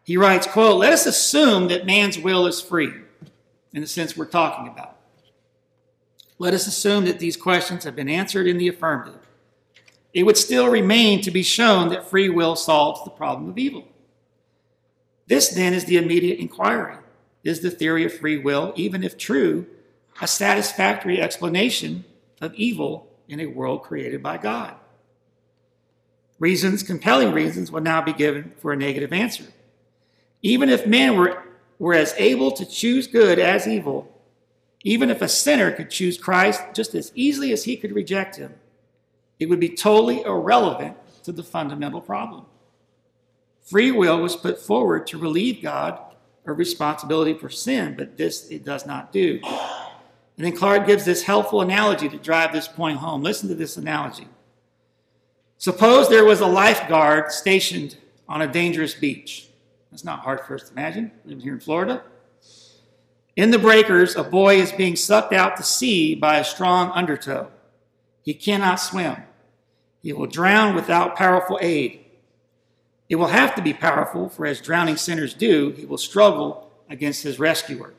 He 0.03 0.15
writes, 0.17 0.47
quote, 0.47 0.77
let 0.77 0.93
us 0.93 1.05
assume 1.05 1.67
that 1.67 1.85
man's 1.85 2.17
will 2.17 2.47
is 2.47 2.61
free, 2.61 2.93
in 3.73 3.81
the 3.81 3.87
sense 3.87 4.15
we're 4.15 4.25
talking 4.25 4.67
about. 4.67 4.97
Let 6.39 6.53
us 6.53 6.67
assume 6.67 7.05
that 7.05 7.19
these 7.19 7.35
questions 7.35 7.83
have 7.83 7.95
been 7.95 8.09
answered 8.09 8.47
in 8.47 8.57
the 8.57 8.67
affirmative. 8.67 9.19
It 10.13 10.23
would 10.23 10.37
still 10.37 10.69
remain 10.69 11.21
to 11.21 11.31
be 11.31 11.43
shown 11.43 11.89
that 11.89 12.09
free 12.09 12.29
will 12.29 12.55
solves 12.55 13.03
the 13.03 13.09
problem 13.09 13.49
of 13.49 13.57
evil. 13.57 13.87
This 15.27 15.49
then 15.49 15.73
is 15.73 15.85
the 15.85 15.97
immediate 15.97 16.39
inquiry. 16.39 16.97
Is 17.43 17.59
the 17.61 17.71
theory 17.71 18.05
of 18.05 18.13
free 18.13 18.37
will, 18.37 18.73
even 18.75 19.03
if 19.03 19.17
true, 19.17 19.67
a 20.21 20.27
satisfactory 20.27 21.21
explanation 21.21 22.05
of 22.41 22.53
evil 22.55 23.07
in 23.27 23.39
a 23.39 23.45
world 23.45 23.83
created 23.83 24.23
by 24.23 24.37
God. 24.37 24.75
Reasons, 26.39 26.83
compelling 26.83 27.33
reasons, 27.33 27.71
will 27.71 27.81
now 27.81 28.01
be 28.01 28.13
given 28.13 28.53
for 28.57 28.71
a 28.71 28.77
negative 28.77 29.11
answer. 29.11 29.45
Even 30.41 30.69
if 30.69 30.85
men 30.85 31.17
were, 31.17 31.43
were 31.79 31.93
as 31.93 32.13
able 32.17 32.51
to 32.51 32.65
choose 32.65 33.07
good 33.07 33.39
as 33.39 33.67
evil, 33.67 34.11
even 34.83 35.09
if 35.09 35.21
a 35.21 35.27
sinner 35.27 35.71
could 35.71 35.89
choose 35.89 36.17
Christ 36.17 36.61
just 36.73 36.93
as 36.93 37.11
easily 37.15 37.51
as 37.51 37.63
he 37.63 37.75
could 37.75 37.91
reject 37.91 38.35
him, 38.35 38.53
it 39.39 39.47
would 39.49 39.59
be 39.59 39.69
totally 39.69 40.21
irrelevant 40.21 40.95
to 41.23 41.31
the 41.31 41.43
fundamental 41.43 42.01
problem. 42.01 42.45
Free 43.63 43.91
will 43.91 44.21
was 44.21 44.35
put 44.35 44.59
forward 44.61 45.07
to 45.07 45.17
relieve 45.17 45.61
God 45.61 45.99
of 46.45 46.57
responsibility 46.57 47.33
for 47.33 47.49
sin, 47.49 47.95
but 47.97 48.17
this 48.17 48.47
it 48.49 48.63
does 48.63 48.85
not 48.85 49.11
do. 49.11 49.41
And 50.37 50.45
then 50.45 50.55
Clark 50.55 50.85
gives 50.85 51.03
this 51.03 51.23
helpful 51.23 51.61
analogy 51.61 52.07
to 52.09 52.17
drive 52.17 52.53
this 52.53 52.67
point 52.67 52.99
home. 52.99 53.23
Listen 53.23 53.49
to 53.49 53.55
this 53.55 53.75
analogy. 53.75 54.27
Suppose 55.57 56.07
there 56.07 56.25
was 56.25 56.39
a 56.39 56.47
lifeguard 56.47 57.31
stationed 57.31 57.97
on 58.29 58.41
a 58.41 58.47
dangerous 58.47 58.93
beach. 58.93 59.49
That's 59.89 60.03
not 60.03 60.19
hard 60.19 60.41
for 60.41 60.53
us 60.53 60.63
to 60.63 60.73
imagine, 60.73 61.11
living 61.25 61.41
here 61.41 61.53
in 61.53 61.59
Florida. 61.59 62.03
In 63.35 63.49
the 63.49 63.57
breakers, 63.57 64.15
a 64.15 64.23
boy 64.23 64.57
is 64.57 64.71
being 64.71 64.95
sucked 64.95 65.33
out 65.33 65.57
to 65.57 65.63
sea 65.63 66.13
by 66.13 66.37
a 66.37 66.43
strong 66.43 66.91
undertow. 66.91 67.49
He 68.21 68.35
cannot 68.35 68.75
swim. 68.75 69.15
He 70.03 70.13
will 70.13 70.27
drown 70.27 70.75
without 70.75 71.15
powerful 71.15 71.57
aid. 71.61 72.05
It 73.09 73.15
will 73.15 73.27
have 73.27 73.55
to 73.55 73.61
be 73.61 73.73
powerful, 73.73 74.29
for 74.29 74.45
as 74.45 74.61
drowning 74.61 74.97
sinners 74.97 75.33
do, 75.33 75.71
he 75.71 75.85
will 75.85 75.97
struggle 75.97 76.71
against 76.89 77.23
his 77.23 77.39
rescuer. 77.39 77.93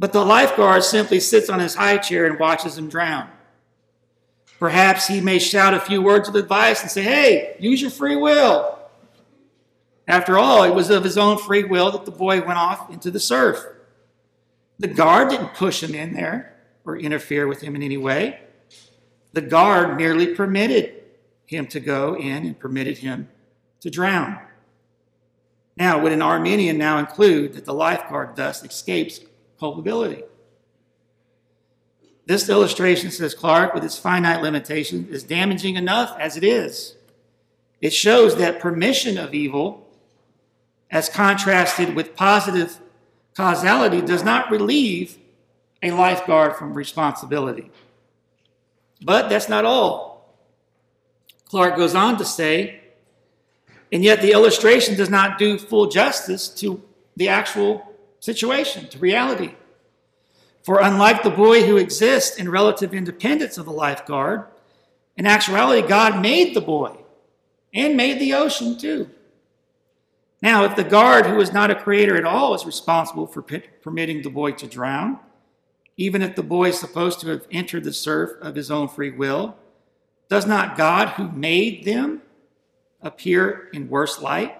But 0.00 0.14
the 0.14 0.24
lifeguard 0.24 0.82
simply 0.82 1.20
sits 1.20 1.50
on 1.50 1.60
his 1.60 1.74
high 1.74 1.98
chair 1.98 2.24
and 2.24 2.38
watches 2.38 2.78
him 2.78 2.88
drown. 2.88 3.28
Perhaps 4.58 5.06
he 5.06 5.20
may 5.20 5.38
shout 5.38 5.74
a 5.74 5.80
few 5.80 6.00
words 6.00 6.26
of 6.26 6.34
advice 6.34 6.80
and 6.80 6.90
say, 6.90 7.02
Hey, 7.02 7.54
use 7.60 7.82
your 7.82 7.90
free 7.90 8.16
will. 8.16 8.78
After 10.08 10.38
all, 10.38 10.62
it 10.62 10.74
was 10.74 10.88
of 10.88 11.04
his 11.04 11.18
own 11.18 11.36
free 11.36 11.64
will 11.64 11.90
that 11.92 12.06
the 12.06 12.10
boy 12.10 12.40
went 12.40 12.58
off 12.58 12.90
into 12.90 13.10
the 13.10 13.20
surf. 13.20 13.62
The 14.78 14.88
guard 14.88 15.28
didn't 15.28 15.52
push 15.52 15.82
him 15.82 15.94
in 15.94 16.14
there 16.14 16.56
or 16.86 16.96
interfere 16.96 17.46
with 17.46 17.60
him 17.60 17.76
in 17.76 17.82
any 17.82 17.98
way. 17.98 18.40
The 19.34 19.42
guard 19.42 19.98
merely 19.98 20.34
permitted 20.34 20.94
him 21.44 21.66
to 21.66 21.78
go 21.78 22.16
in 22.16 22.46
and 22.46 22.58
permitted 22.58 22.98
him 22.98 23.28
to 23.80 23.90
drown. 23.90 24.38
Now, 25.76 26.00
would 26.02 26.12
an 26.12 26.22
Arminian 26.22 26.78
now 26.78 26.98
include 26.98 27.52
that 27.52 27.66
the 27.66 27.74
lifeguard 27.74 28.36
thus 28.36 28.64
escapes 28.64 29.20
culpability. 29.60 30.24
This 32.26 32.48
illustration, 32.48 33.10
says 33.10 33.34
Clark, 33.34 33.74
with 33.74 33.84
its 33.84 33.98
finite 33.98 34.42
limitations, 34.42 35.10
is 35.10 35.22
damaging 35.22 35.76
enough 35.76 36.16
as 36.18 36.36
it 36.36 36.44
is. 36.44 36.96
It 37.80 37.92
shows 37.92 38.36
that 38.36 38.60
permission 38.60 39.18
of 39.18 39.34
evil, 39.34 39.86
as 40.90 41.08
contrasted 41.08 41.94
with 41.94 42.16
positive 42.16 42.78
causality, 43.34 44.00
does 44.00 44.22
not 44.22 44.50
relieve 44.50 45.18
a 45.82 45.90
lifeguard 45.90 46.56
from 46.56 46.74
responsibility. 46.74 47.70
But 49.02 49.28
that's 49.28 49.48
not 49.48 49.64
all. 49.64 50.36
Clark 51.46 51.76
goes 51.76 51.94
on 51.94 52.16
to 52.18 52.24
say, 52.24 52.80
and 53.90 54.04
yet 54.04 54.22
the 54.22 54.32
illustration 54.32 54.96
does 54.96 55.10
not 55.10 55.38
do 55.38 55.58
full 55.58 55.86
justice 55.86 56.48
to 56.48 56.80
the 57.16 57.28
actual 57.28 57.89
situation, 58.20 58.88
to 58.88 58.98
reality. 58.98 59.54
For 60.62 60.80
unlike 60.80 61.22
the 61.22 61.30
boy 61.30 61.64
who 61.64 61.78
exists 61.78 62.36
in 62.36 62.50
relative 62.50 62.94
independence 62.94 63.58
of 63.58 63.64
the 63.64 63.72
lifeguard, 63.72 64.44
in 65.16 65.26
actuality, 65.26 65.86
God 65.86 66.22
made 66.22 66.54
the 66.54 66.60
boy 66.60 66.96
and 67.74 67.96
made 67.96 68.20
the 68.20 68.34
ocean 68.34 68.78
too. 68.78 69.10
Now, 70.42 70.64
if 70.64 70.76
the 70.76 70.84
guard, 70.84 71.26
who 71.26 71.40
is 71.40 71.52
not 71.52 71.70
a 71.70 71.74
creator 71.74 72.16
at 72.16 72.24
all, 72.24 72.54
is 72.54 72.64
responsible 72.64 73.26
for 73.26 73.42
permitting 73.42 74.22
the 74.22 74.30
boy 74.30 74.52
to 74.52 74.66
drown, 74.66 75.18
even 75.96 76.22
if 76.22 76.34
the 76.34 76.42
boy 76.42 76.68
is 76.68 76.78
supposed 76.78 77.20
to 77.20 77.28
have 77.28 77.46
entered 77.50 77.84
the 77.84 77.92
surf 77.92 78.30
of 78.40 78.54
his 78.54 78.70
own 78.70 78.88
free 78.88 79.10
will, 79.10 79.56
does 80.30 80.46
not 80.46 80.76
God, 80.76 81.10
who 81.10 81.30
made 81.32 81.84
them, 81.84 82.22
appear 83.02 83.68
in 83.72 83.90
worse 83.90 84.20
light? 84.20 84.59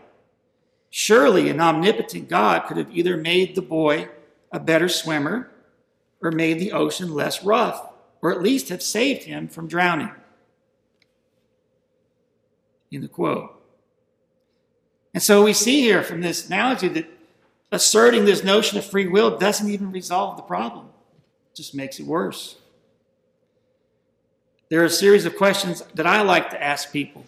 Surely 0.90 1.48
an 1.48 1.60
omnipotent 1.60 2.28
God 2.28 2.66
could 2.66 2.76
have 2.76 2.94
either 2.94 3.16
made 3.16 3.54
the 3.54 3.62
boy 3.62 4.08
a 4.50 4.58
better 4.58 4.88
swimmer 4.88 5.50
or 6.20 6.32
made 6.32 6.58
the 6.58 6.72
ocean 6.72 7.14
less 7.14 7.44
rough, 7.44 7.88
or 8.20 8.32
at 8.32 8.42
least 8.42 8.68
have 8.68 8.82
saved 8.82 9.22
him 9.22 9.48
from 9.48 9.68
drowning. 9.68 10.10
In 12.90 13.00
the 13.00 13.08
quote. 13.08 13.54
And 15.14 15.22
so 15.22 15.44
we 15.44 15.52
see 15.52 15.80
here 15.80 16.02
from 16.02 16.20
this 16.20 16.46
analogy 16.46 16.88
that 16.88 17.06
asserting 17.72 18.24
this 18.24 18.44
notion 18.44 18.78
of 18.78 18.84
free 18.84 19.06
will 19.06 19.38
doesn't 19.38 19.70
even 19.70 19.92
resolve 19.92 20.36
the 20.36 20.42
problem, 20.42 20.86
it 21.52 21.56
just 21.56 21.74
makes 21.74 21.98
it 22.00 22.06
worse. 22.06 22.56
There 24.68 24.82
are 24.82 24.86
a 24.86 24.90
series 24.90 25.24
of 25.24 25.36
questions 25.36 25.82
that 25.94 26.06
I 26.06 26.22
like 26.22 26.50
to 26.50 26.62
ask 26.62 26.92
people. 26.92 27.24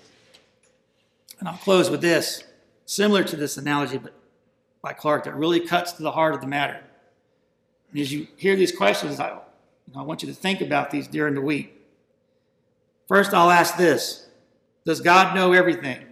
And 1.41 1.49
I'll 1.49 1.57
close 1.57 1.91
with 1.91 2.01
this 2.01 2.45
similar 2.87 3.25
to 3.25 3.37
this 3.37 3.57
analogy 3.57 3.99
but 3.99 4.15
by 4.83 4.93
Clark 4.93 5.25
that 5.25 5.37
really 5.37 5.61
cuts 5.61 5.93
to 5.93 6.03
the 6.03 6.11
heart 6.11 6.35
of 6.35 6.41
the 6.41 6.47
matter. 6.47 6.81
And 7.91 8.01
as 8.01 8.13
you 8.13 8.27
hear 8.37 8.57
these 8.57 8.75
questions, 8.75 9.21
I, 9.21 9.39
I 9.95 10.03
want 10.03 10.23
you 10.23 10.29
to 10.29 10.35
think 10.35 10.61
about 10.61 10.91
these 10.91 11.07
during 11.07 11.35
the 11.35 11.41
week. 11.41 11.79
First, 13.07 13.33
I'll 13.33 13.51
ask 13.51 13.77
this 13.77 14.27
Does 14.85 15.01
God 15.01 15.35
know 15.35 15.53
everything? 15.53 16.05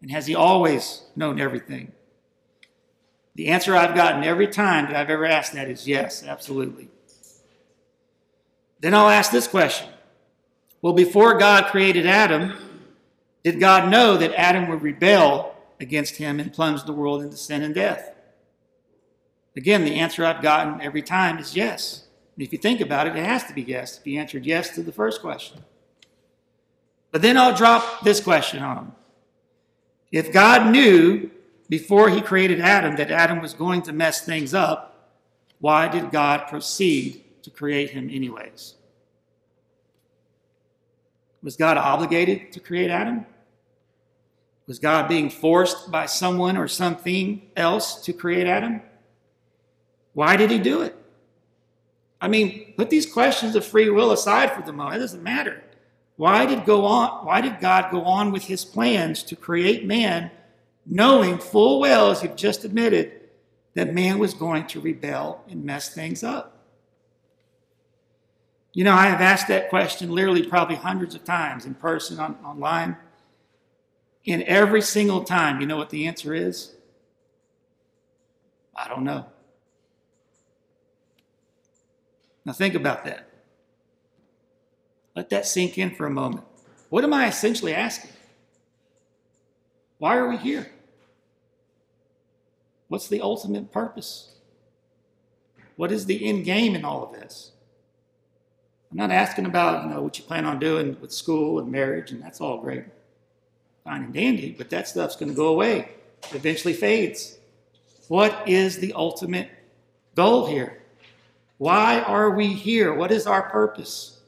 And 0.00 0.10
has 0.10 0.26
He 0.26 0.34
always 0.34 1.02
known 1.16 1.40
everything? 1.40 1.92
The 3.34 3.48
answer 3.48 3.74
I've 3.74 3.94
gotten 3.94 4.24
every 4.24 4.46
time 4.46 4.86
that 4.86 4.96
I've 4.96 5.10
ever 5.10 5.26
asked 5.26 5.54
that 5.54 5.68
is 5.68 5.88
yes, 5.88 6.22
absolutely. 6.24 6.88
Then 8.80 8.94
I'll 8.94 9.08
ask 9.08 9.32
this 9.32 9.48
question 9.48 9.88
Well, 10.82 10.92
before 10.92 11.38
God 11.38 11.66
created 11.66 12.06
Adam, 12.06 12.54
did 13.42 13.58
God 13.58 13.90
know 13.90 14.16
that 14.16 14.34
Adam 14.34 14.68
would 14.68 14.82
rebel 14.82 15.55
against 15.80 16.16
him 16.16 16.40
and 16.40 16.52
plunge 16.52 16.84
the 16.84 16.92
world 16.92 17.22
into 17.22 17.36
sin 17.36 17.62
and 17.62 17.74
death? 17.74 18.14
Again, 19.56 19.84
the 19.84 19.94
answer 19.94 20.24
I've 20.24 20.42
gotten 20.42 20.80
every 20.80 21.02
time 21.02 21.38
is 21.38 21.56
yes. 21.56 22.04
And 22.36 22.44
if 22.44 22.52
you 22.52 22.58
think 22.58 22.80
about 22.80 23.06
it, 23.06 23.16
it 23.16 23.24
has 23.24 23.44
to 23.44 23.54
be 23.54 23.62
yes 23.62 23.98
if 23.98 24.04
he 24.04 24.18
answered 24.18 24.44
yes 24.44 24.70
to 24.74 24.82
the 24.82 24.92
first 24.92 25.22
question. 25.22 25.64
But 27.10 27.22
then 27.22 27.38
I'll 27.38 27.54
drop 27.54 28.02
this 28.02 28.20
question 28.20 28.62
on 28.62 28.76
him. 28.76 28.92
If 30.12 30.32
God 30.32 30.70
knew 30.70 31.30
before 31.68 32.10
he 32.10 32.20
created 32.20 32.60
Adam 32.60 32.96
that 32.96 33.10
Adam 33.10 33.40
was 33.40 33.54
going 33.54 33.82
to 33.82 33.92
mess 33.92 34.24
things 34.24 34.52
up, 34.52 35.14
why 35.60 35.88
did 35.88 36.10
God 36.10 36.46
proceed 36.48 37.24
to 37.42 37.50
create 37.50 37.90
him 37.90 38.10
anyways? 38.10 38.74
Was 41.42 41.56
God 41.56 41.76
obligated 41.76 42.52
to 42.52 42.60
create 42.60 42.90
Adam? 42.90 43.24
Was 44.66 44.78
God 44.78 45.08
being 45.08 45.30
forced 45.30 45.90
by 45.90 46.06
someone 46.06 46.56
or 46.56 46.66
something 46.66 47.42
else 47.56 48.02
to 48.02 48.12
create 48.12 48.46
Adam? 48.46 48.82
Why 50.12 50.36
did 50.36 50.50
he 50.50 50.58
do 50.58 50.82
it? 50.82 50.96
I 52.20 52.28
mean, 52.28 52.74
put 52.76 52.90
these 52.90 53.10
questions 53.10 53.54
of 53.54 53.64
free 53.64 53.90
will 53.90 54.10
aside 54.10 54.52
for 54.52 54.62
the 54.62 54.72
moment. 54.72 54.96
It 54.96 55.00
doesn't 55.00 55.22
matter. 55.22 55.62
Why 56.16 56.46
did 56.46 56.64
go 56.64 56.84
on? 56.84 57.26
Why 57.26 57.40
did 57.40 57.60
God 57.60 57.90
go 57.90 58.02
on 58.02 58.32
with 58.32 58.44
his 58.44 58.64
plans 58.64 59.22
to 59.24 59.36
create 59.36 59.84
man, 59.84 60.30
knowing 60.86 61.38
full 61.38 61.78
well, 61.78 62.10
as 62.10 62.22
you've 62.22 62.36
just 62.36 62.64
admitted, 62.64 63.12
that 63.74 63.92
man 63.92 64.18
was 64.18 64.32
going 64.32 64.66
to 64.68 64.80
rebel 64.80 65.44
and 65.48 65.64
mess 65.64 65.94
things 65.94 66.24
up? 66.24 66.64
You 68.72 68.84
know, 68.84 68.94
I 68.94 69.06
have 69.06 69.20
asked 69.20 69.48
that 69.48 69.68
question 69.68 70.10
literally 70.10 70.42
probably 70.42 70.76
hundreds 70.76 71.14
of 71.14 71.24
times 71.24 71.66
in 71.66 71.74
person, 71.74 72.18
on, 72.18 72.36
online. 72.44 72.96
And 74.26 74.42
every 74.42 74.82
single 74.82 75.22
time, 75.24 75.60
you 75.60 75.66
know 75.66 75.76
what 75.76 75.90
the 75.90 76.06
answer 76.06 76.34
is? 76.34 76.74
I 78.74 78.88
don't 78.88 79.04
know. 79.04 79.26
Now 82.44 82.52
think 82.52 82.74
about 82.74 83.04
that. 83.04 83.28
Let 85.14 85.30
that 85.30 85.46
sink 85.46 85.78
in 85.78 85.94
for 85.94 86.06
a 86.06 86.10
moment. 86.10 86.44
What 86.90 87.04
am 87.04 87.12
I 87.12 87.26
essentially 87.26 87.74
asking? 87.74 88.10
Why 89.98 90.16
are 90.16 90.28
we 90.28 90.36
here? 90.36 90.70
What's 92.88 93.08
the 93.08 93.20
ultimate 93.20 93.72
purpose? 93.72 94.34
What 95.76 95.90
is 95.90 96.06
the 96.06 96.26
end 96.26 96.44
game 96.44 96.74
in 96.74 96.84
all 96.84 97.02
of 97.02 97.12
this? 97.12 97.52
I'm 98.90 98.96
not 98.96 99.10
asking 99.10 99.46
about, 99.46 99.84
you 99.84 99.90
know, 99.90 100.02
what 100.02 100.18
you 100.18 100.24
plan 100.24 100.44
on 100.44 100.58
doing 100.58 100.96
with 101.00 101.12
school 101.12 101.58
and 101.58 101.70
marriage, 101.70 102.12
and 102.12 102.22
that's 102.22 102.40
all 102.40 102.58
great. 102.58 102.84
Fine 103.86 104.02
and 104.02 104.12
dandy, 104.12 104.50
but 104.50 104.68
that 104.70 104.88
stuff's 104.88 105.14
going 105.14 105.28
to 105.28 105.34
go 105.34 105.46
away. 105.46 105.90
It 106.24 106.34
eventually 106.34 106.74
fades. 106.74 107.38
What 108.08 108.48
is 108.48 108.80
the 108.80 108.92
ultimate 108.94 109.48
goal 110.16 110.48
here? 110.48 110.82
Why 111.58 112.00
are 112.00 112.32
we 112.32 112.48
here? 112.48 112.92
What 112.92 113.12
is 113.12 113.28
our 113.28 113.48
purpose? 113.48 114.18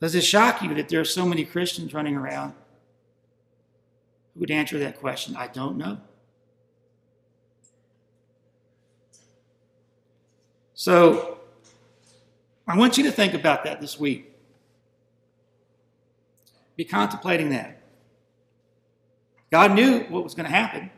Does 0.00 0.14
it 0.14 0.20
shock 0.20 0.60
you 0.60 0.74
that 0.74 0.90
there 0.90 1.00
are 1.00 1.04
so 1.06 1.24
many 1.24 1.46
Christians 1.46 1.94
running 1.94 2.14
around 2.14 2.52
who 4.34 4.40
would 4.40 4.50
answer 4.50 4.78
that 4.78 5.00
question? 5.00 5.34
I 5.34 5.46
don't 5.46 5.78
know. 5.78 5.98
So, 10.74 11.38
I 12.66 12.76
want 12.76 12.98
you 12.98 13.04
to 13.04 13.10
think 13.10 13.32
about 13.32 13.64
that 13.64 13.80
this 13.80 13.98
week. 13.98 14.37
Be 16.78 16.84
contemplating 16.84 17.50
that. 17.50 17.82
God 19.50 19.74
knew 19.74 20.04
what 20.10 20.22
was 20.22 20.34
going 20.34 20.46
to 20.46 20.54
happen. 20.56 20.90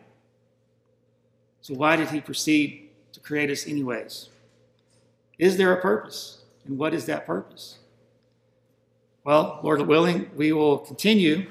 So, 1.62 1.73
why 1.73 1.97
did 1.97 2.11
He 2.11 2.21
proceed 2.21 2.90
to 3.12 3.21
create 3.21 3.51
us, 3.51 3.66
anyways? 3.66 4.29
Is 5.38 5.57
there 5.57 5.73
a 5.73 5.81
purpose? 5.81 6.43
And 6.66 6.77
what 6.77 6.93
is 6.93 7.07
that 7.07 7.25
purpose? 7.25 7.79
Well, 9.25 9.59
Lord 9.62 9.81
willing, 9.87 10.31
we 10.37 10.53
will 10.53 10.77
continue 10.77 11.47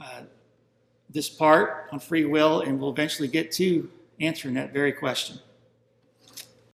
uh, 0.00 0.22
this 1.10 1.28
part 1.28 1.90
on 1.92 2.00
free 2.00 2.24
will 2.24 2.62
and 2.62 2.80
we'll 2.80 2.90
eventually 2.90 3.28
get 3.28 3.52
to 3.52 3.88
answering 4.18 4.54
that 4.54 4.72
very 4.72 4.92
question. 4.92 5.38